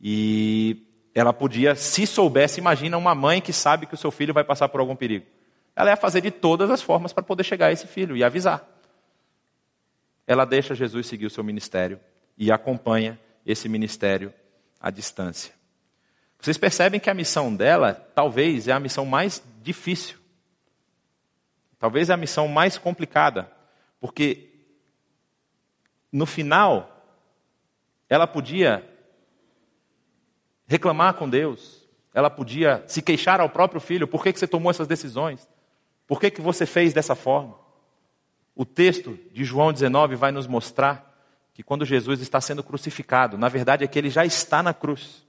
[0.00, 4.44] E ela podia, se soubesse, imagina uma mãe que sabe que o seu filho vai
[4.44, 5.26] passar por algum perigo.
[5.76, 8.66] Ela ia fazer de todas as formas para poder chegar a esse filho e avisar.
[10.26, 12.00] Ela deixa Jesus seguir o seu ministério
[12.36, 14.32] e acompanha esse ministério
[14.80, 15.52] à distância.
[16.40, 20.18] Vocês percebem que a missão dela, talvez, é a missão mais difícil.
[21.78, 23.50] Talvez é a missão mais complicada.
[24.00, 24.50] Porque,
[26.10, 26.88] no final,
[28.08, 28.88] ela podia
[30.72, 34.70] reclamar com Deus, ela podia se queixar ao próprio filho: por que, que você tomou
[34.70, 35.46] essas decisões?
[36.06, 37.56] Por que, que você fez dessa forma?
[38.54, 41.10] O texto de João 19 vai nos mostrar
[41.52, 45.26] que quando Jesus está sendo crucificado, na verdade é que ele já está na cruz.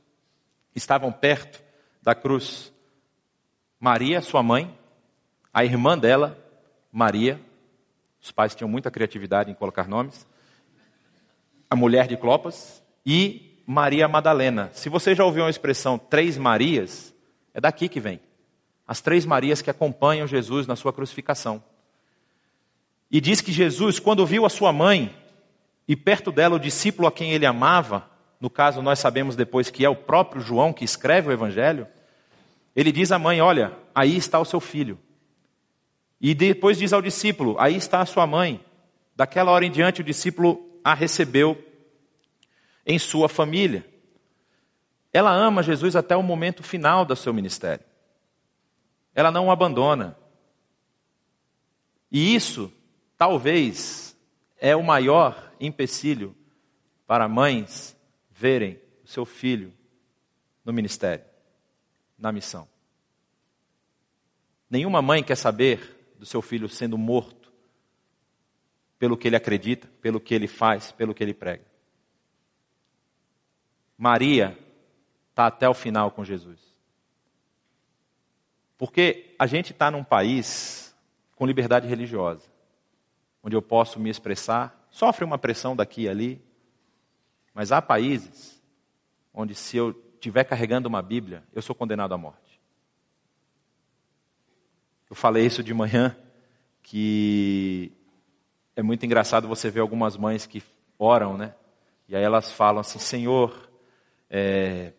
[0.74, 1.62] Estavam perto
[2.02, 2.72] da cruz
[3.80, 4.78] Maria, sua mãe,
[5.54, 6.38] a irmã dela,
[6.92, 7.40] Maria,
[8.22, 10.26] os pais tinham muita criatividade em colocar nomes,
[11.70, 14.70] a mulher de Clopas e Maria Madalena.
[14.74, 17.14] Se você já ouviu a expressão três Marias,
[17.54, 18.20] é daqui que vem.
[18.88, 21.64] As três Marias que acompanham Jesus na sua crucificação.
[23.10, 25.16] E diz que Jesus, quando viu a sua mãe
[25.88, 29.86] e perto dela o discípulo a quem ele amava, no caso nós sabemos depois que
[29.86, 31.88] é o próprio João que escreve o Evangelho,
[32.76, 35.00] ele diz à mãe: Olha, aí está o seu filho.
[36.20, 38.64] E depois diz ao discípulo: Aí está a sua mãe.
[39.16, 41.58] Daquela hora em diante, o discípulo a recebeu
[42.86, 43.86] em sua família.
[45.12, 47.86] Ela ama Jesus até o momento final do seu ministério.
[49.14, 50.18] Ela não o abandona.
[52.12, 52.72] E isso,
[53.18, 54.18] talvez,
[54.58, 56.36] é o maior empecilho
[57.06, 57.96] para mães
[58.32, 59.74] verem o seu filho
[60.66, 61.26] no ministério,
[62.18, 62.68] na missão.
[64.70, 67.52] Nenhuma mãe quer saber do seu filho sendo morto
[68.98, 71.73] pelo que ele acredita, pelo que ele faz, pelo que ele prega.
[73.98, 74.58] Maria
[75.30, 76.60] está até o final com Jesus.
[78.78, 80.96] Porque a gente está num país
[81.36, 82.48] com liberdade religiosa,
[83.44, 86.42] onde eu posso me expressar, sofre uma pressão daqui e ali,
[87.54, 88.62] mas há países
[89.34, 92.60] onde se eu estiver carregando uma Bíblia, eu sou condenado à morte.
[95.10, 96.16] Eu falei isso de manhã,
[96.82, 97.92] que
[98.76, 100.64] é muito engraçado você ver algumas mães que
[100.98, 101.54] oram, né?
[102.08, 103.70] E aí elas falam assim: Senhor,
[104.36, 104.94] é,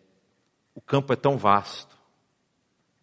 [0.77, 1.99] o campo é tão vasto.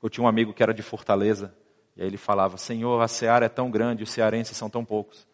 [0.01, 1.53] Eu tinha um amigo que era de Fortaleza
[1.93, 5.27] E aí ele falava: Senhor, a seara é tão grande, os cearenses são tão poucos.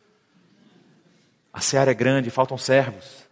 [1.53, 3.27] A seara é grande, faltam servos.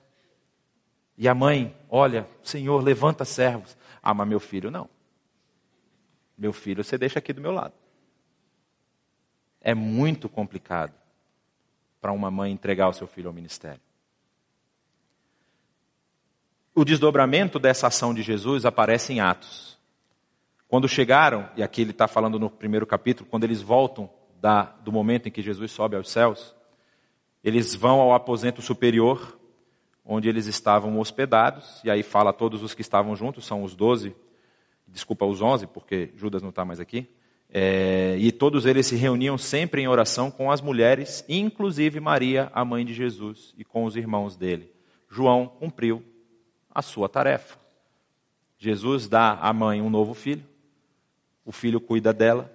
[1.18, 3.76] E a mãe, olha, Senhor, levanta servos.
[4.02, 4.88] Ah, mas meu filho não.
[6.38, 7.74] Meu filho você deixa aqui do meu lado.
[9.60, 10.94] É muito complicado
[12.00, 13.82] para uma mãe entregar o seu filho ao ministério.
[16.78, 19.78] O desdobramento dessa ação de Jesus aparece em Atos.
[20.68, 24.10] Quando chegaram, e aqui ele está falando no primeiro capítulo, quando eles voltam
[24.42, 26.54] da, do momento em que Jesus sobe aos céus,
[27.42, 29.40] eles vão ao aposento superior,
[30.04, 34.14] onde eles estavam hospedados, e aí fala todos os que estavam juntos, são os doze,
[34.86, 37.08] desculpa, os onze, porque Judas não está mais aqui,
[37.50, 42.66] é, e todos eles se reuniam sempre em oração com as mulheres, inclusive Maria, a
[42.66, 44.70] mãe de Jesus, e com os irmãos dele.
[45.10, 46.04] João cumpriu
[46.76, 47.58] a sua tarefa.
[48.58, 50.44] Jesus dá à mãe um novo filho,
[51.46, 52.52] o filho cuida dela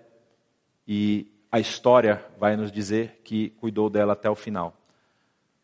[0.86, 4.76] e a história vai nos dizer que cuidou dela até o final.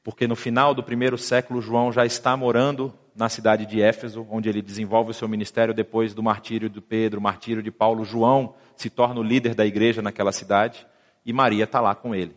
[0.02, 4.48] Porque no final do primeiro século, João já está morando na cidade de Éfeso, onde
[4.48, 8.04] ele desenvolve o seu ministério depois do martírio de Pedro, martírio de Paulo.
[8.04, 10.86] João se torna o líder da igreja naquela cidade
[11.24, 12.36] e Maria está lá com ele.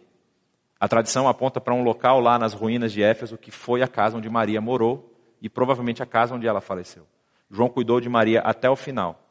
[0.80, 4.17] A tradição aponta para um local lá nas ruínas de Éfeso que foi a casa
[4.17, 5.09] onde Maria morou
[5.42, 7.06] e provavelmente a casa onde ela faleceu.
[7.50, 9.24] João cuidou de Maria até o final.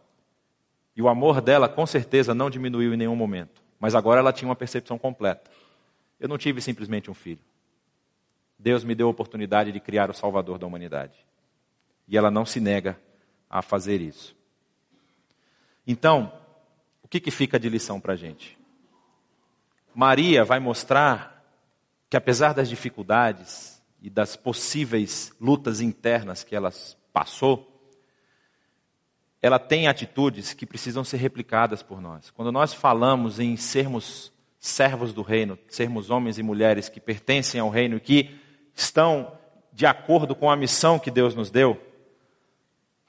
[0.96, 3.62] E o amor dela, com certeza, não diminuiu em nenhum momento.
[3.78, 5.50] Mas agora ela tinha uma percepção completa.
[6.18, 7.42] Eu não tive simplesmente um filho.
[8.58, 11.24] Deus me deu a oportunidade de criar o Salvador da humanidade.
[12.08, 12.98] E ela não se nega
[13.48, 14.36] a fazer isso.
[15.86, 16.32] Então,
[17.02, 18.58] o que, que fica de lição para a gente?
[19.94, 21.44] Maria vai mostrar
[22.10, 26.72] que, apesar das dificuldades, e das possíveis lutas internas que ela
[27.12, 27.78] passou,
[29.40, 32.30] ela tem atitudes que precisam ser replicadas por nós.
[32.30, 37.70] Quando nós falamos em sermos servos do reino, sermos homens e mulheres que pertencem ao
[37.70, 38.40] reino e que
[38.74, 39.38] estão
[39.72, 41.80] de acordo com a missão que Deus nos deu,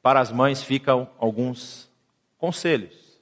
[0.02, 1.90] para as mães ficam alguns
[2.38, 3.20] conselhos.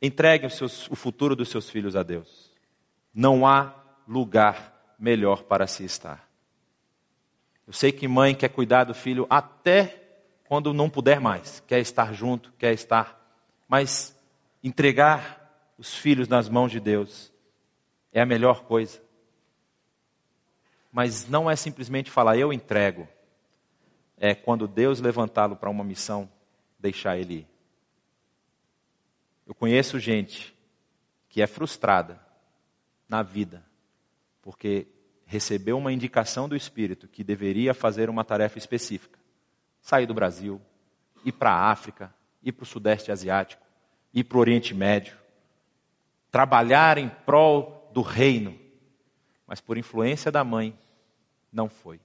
[0.00, 2.50] Entregue seus, o futuro dos seus filhos a Deus.
[3.12, 3.74] Não há
[4.08, 6.28] lugar melhor para se estar.
[7.66, 10.02] Eu sei que mãe quer cuidar do filho até
[10.44, 13.20] quando não puder mais, quer estar junto, quer estar.
[13.66, 14.16] Mas
[14.62, 17.32] entregar os filhos nas mãos de Deus
[18.12, 19.02] é a melhor coisa.
[20.92, 23.08] Mas não é simplesmente falar, eu entrego.
[24.16, 26.30] É quando Deus levantá-lo para uma missão,
[26.78, 27.48] deixar ele ir.
[29.46, 30.54] Eu conheço gente
[31.28, 32.20] que é frustrada
[33.08, 33.64] na vida,
[34.40, 34.86] porque
[35.34, 39.18] recebeu uma indicação do Espírito que deveria fazer uma tarefa específica.
[39.80, 40.62] Sair do Brasil,
[41.24, 43.66] ir para a África, ir para o Sudeste Asiático,
[44.12, 45.18] ir para o Oriente Médio.
[46.30, 48.56] Trabalhar em prol do reino.
[49.44, 50.78] Mas por influência da mãe,
[51.52, 51.98] não foi.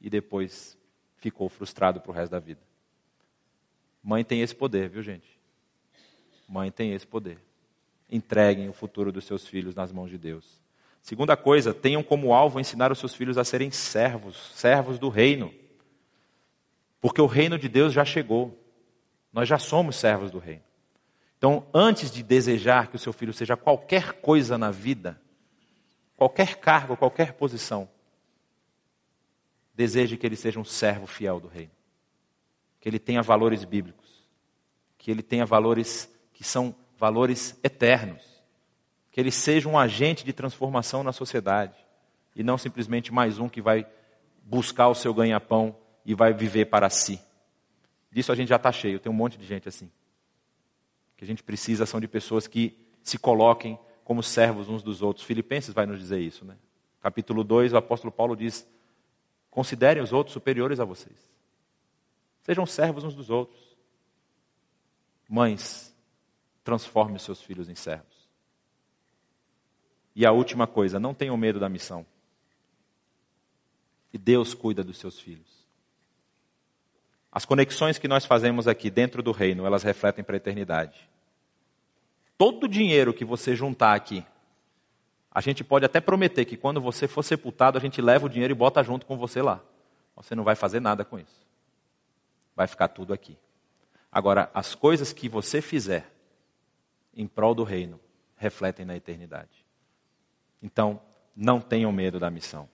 [0.00, 0.78] E depois
[1.18, 2.62] ficou frustrado para o resto da vida.
[4.02, 5.38] Mãe tem esse poder, viu gente?
[6.48, 7.38] Mãe tem esse poder.
[8.10, 10.63] Entreguem o futuro dos seus filhos nas mãos de Deus.
[11.04, 15.52] Segunda coisa, tenham como alvo ensinar os seus filhos a serem servos, servos do reino.
[16.98, 18.58] Porque o reino de Deus já chegou.
[19.30, 20.62] Nós já somos servos do reino.
[21.36, 25.20] Então, antes de desejar que o seu filho seja qualquer coisa na vida,
[26.16, 27.86] qualquer cargo, qualquer posição,
[29.74, 31.72] deseje que ele seja um servo fiel do reino.
[32.80, 34.24] Que ele tenha valores bíblicos.
[34.96, 38.33] Que ele tenha valores que são valores eternos
[39.14, 41.76] que ele seja um agente de transformação na sociedade
[42.34, 43.86] e não simplesmente mais um que vai
[44.42, 47.20] buscar o seu ganha-pão e vai viver para si.
[48.10, 49.84] Disso a gente já está cheio, tem um monte de gente assim.
[49.84, 55.00] O que a gente precisa são de pessoas que se coloquem como servos uns dos
[55.00, 55.24] outros.
[55.24, 56.56] Filipenses vai nos dizer isso, né?
[57.00, 58.66] Capítulo 2, o apóstolo Paulo diz:
[59.48, 61.30] considerem os outros superiores a vocês.
[62.42, 63.76] Sejam servos uns dos outros.
[65.28, 65.96] Mães,
[66.64, 68.13] transforme seus filhos em servos.
[70.14, 72.06] E a última coisa, não tenham medo da missão.
[74.12, 75.64] E Deus cuida dos seus filhos.
[77.32, 81.08] As conexões que nós fazemos aqui dentro do reino, elas refletem para a eternidade.
[82.38, 84.24] Todo o dinheiro que você juntar aqui,
[85.32, 88.52] a gente pode até prometer que quando você for sepultado, a gente leva o dinheiro
[88.52, 89.60] e bota junto com você lá.
[90.14, 91.44] Você não vai fazer nada com isso.
[92.54, 93.36] Vai ficar tudo aqui.
[94.12, 96.08] Agora, as coisas que você fizer
[97.12, 97.98] em prol do reino
[98.36, 99.63] refletem na eternidade.
[100.62, 101.00] Então,
[101.36, 102.68] não tenham medo da missão.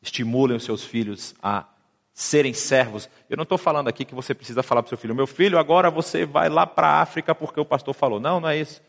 [0.00, 1.66] Estimulem os seus filhos a
[2.12, 3.08] serem servos.
[3.28, 5.58] Eu não estou falando aqui que você precisa falar para o seu filho, meu filho,
[5.58, 8.18] agora você vai lá para a África porque o pastor falou.
[8.18, 8.82] Não, não é isso.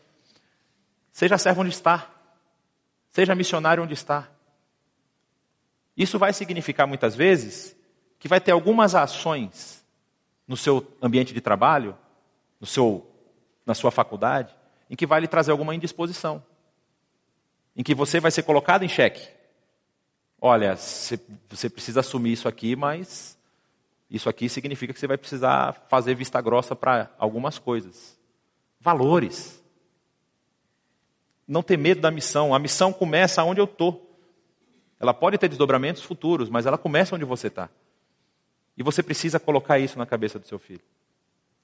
[1.12, 2.10] Seja servo onde está.
[3.10, 4.28] Seja missionário onde está.
[5.96, 7.76] Isso vai significar muitas vezes
[8.18, 9.84] que vai ter algumas ações
[10.46, 11.96] no seu ambiente de trabalho,
[12.60, 13.08] no seu,
[13.64, 14.54] na sua faculdade,
[14.88, 16.42] em que vai lhe trazer alguma indisposição.
[17.76, 19.40] Em que você vai ser colocado em xeque
[20.40, 23.38] olha, você precisa assumir isso aqui, mas
[24.10, 28.18] isso aqui significa que você vai precisar fazer vista grossa para algumas coisas.
[28.80, 29.62] Valores.
[31.46, 32.54] Não ter medo da missão.
[32.54, 34.06] A missão começa onde eu estou.
[34.98, 37.68] Ela pode ter desdobramentos futuros, mas ela começa onde você está.
[38.76, 40.82] E você precisa colocar isso na cabeça do seu filho,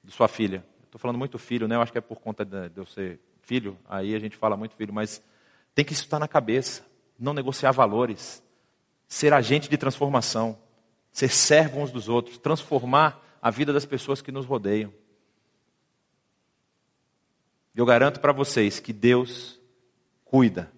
[0.05, 0.65] de sua filha.
[0.85, 1.77] Estou falando muito filho, né?
[1.77, 3.79] Eu acho que é por conta de eu ser filho.
[3.89, 5.23] Aí a gente fala muito filho, mas
[5.77, 6.85] tem que estar na cabeça.
[7.17, 8.43] Não negociar valores
[9.09, 10.59] ser agente de transformação,
[11.13, 14.93] ser servo uns dos outros, transformar a vida das pessoas que nos rodeiam.
[17.75, 19.61] Eu garanto para vocês que Deus
[20.25, 20.73] cuida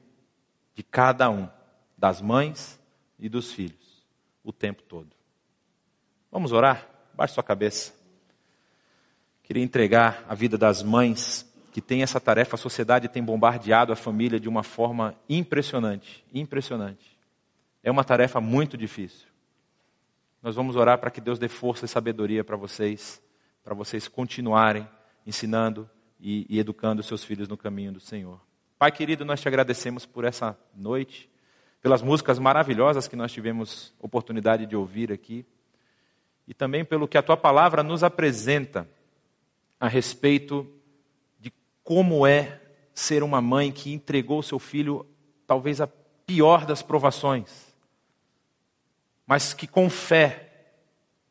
[0.75, 1.49] de cada um,
[1.97, 2.79] das mães
[3.19, 4.05] e dos filhos,
[4.45, 5.11] o tempo todo.
[6.31, 6.87] Vamos orar?
[7.15, 7.95] Baixe sua cabeça.
[9.43, 11.48] Queria entregar a vida das mães
[11.79, 12.57] que têm essa tarefa.
[12.57, 17.16] A sociedade tem bombardeado a família de uma forma impressionante, impressionante.
[17.85, 19.29] É uma tarefa muito difícil.
[20.43, 23.22] Nós vamos orar para que Deus dê força e sabedoria para vocês,
[23.62, 24.89] para vocês continuarem
[25.24, 25.89] ensinando
[26.20, 28.41] e, e educando seus filhos no caminho do Senhor.
[28.76, 31.31] Pai querido, nós te agradecemos por essa noite,
[31.81, 35.47] pelas músicas maravilhosas que nós tivemos oportunidade de ouvir aqui,
[36.45, 38.89] e também pelo que a tua palavra nos apresenta
[39.79, 40.66] a respeito
[41.89, 42.61] como é
[42.93, 45.07] ser uma mãe que entregou seu filho,
[45.47, 45.86] talvez a
[46.26, 47.68] pior das provações
[49.28, 50.49] mas que com fé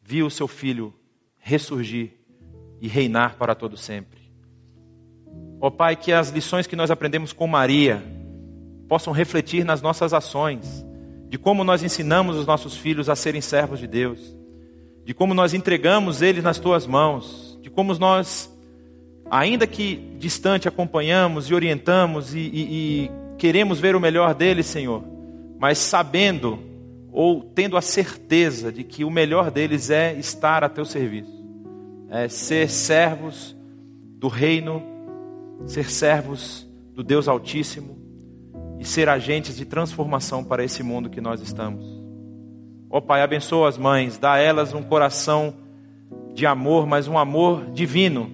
[0.03, 0.93] viu seu filho
[1.39, 2.11] ressurgir
[2.79, 4.31] e reinar para todo sempre.
[5.59, 8.03] Ó oh, Pai, que as lições que nós aprendemos com Maria
[8.87, 10.85] possam refletir nas nossas ações,
[11.27, 14.19] de como nós ensinamos os nossos filhos a serem servos de Deus,
[15.03, 18.55] de como nós entregamos eles nas tuas mãos, de como nós,
[19.29, 25.03] ainda que distante, acompanhamos e orientamos e, e, e queremos ver o melhor deles, Senhor,
[25.59, 26.59] mas sabendo
[27.11, 31.43] ou tendo a certeza de que o melhor deles é estar a teu serviço,
[32.09, 33.55] é ser servos
[34.17, 34.83] do reino,
[35.65, 37.97] ser servos do Deus Altíssimo
[38.79, 41.83] e ser agentes de transformação para esse mundo que nós estamos.
[42.89, 45.53] Ó oh, Pai, abençoa as mães, dá a elas um coração
[46.33, 48.29] de amor, mas um amor divino,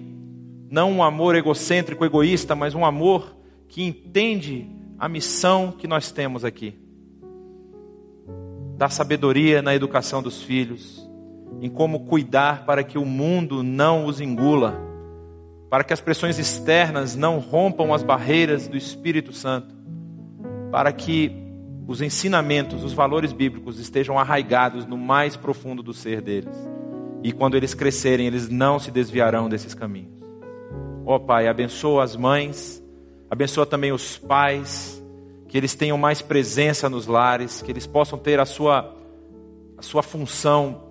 [0.74, 3.36] não um amor egocêntrico, egoísta, mas um amor
[3.68, 4.68] que entende
[4.98, 6.76] a missão que nós temos aqui
[8.76, 11.08] da sabedoria na educação dos filhos,
[11.62, 14.76] em como cuidar para que o mundo não os engula,
[15.70, 19.72] para que as pressões externas não rompam as barreiras do Espírito Santo,
[20.72, 21.30] para que
[21.86, 26.56] os ensinamentos, os valores bíblicos estejam arraigados no mais profundo do ser deles.
[27.22, 30.23] E quando eles crescerem, eles não se desviarão desses caminhos.
[31.06, 32.82] Ó oh, Pai, abençoa as mães,
[33.30, 35.02] abençoa também os pais,
[35.48, 38.94] que eles tenham mais presença nos lares, que eles possam ter a sua,
[39.76, 40.82] a sua função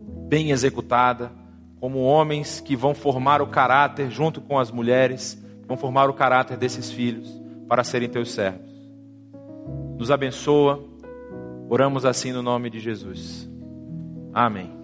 [0.00, 1.30] bem executada,
[1.78, 6.56] como homens que vão formar o caráter junto com as mulheres, vão formar o caráter
[6.56, 7.30] desses filhos
[7.68, 8.70] para serem teus servos.
[9.98, 10.82] Nos abençoa,
[11.68, 13.48] oramos assim no nome de Jesus.
[14.32, 14.79] Amém.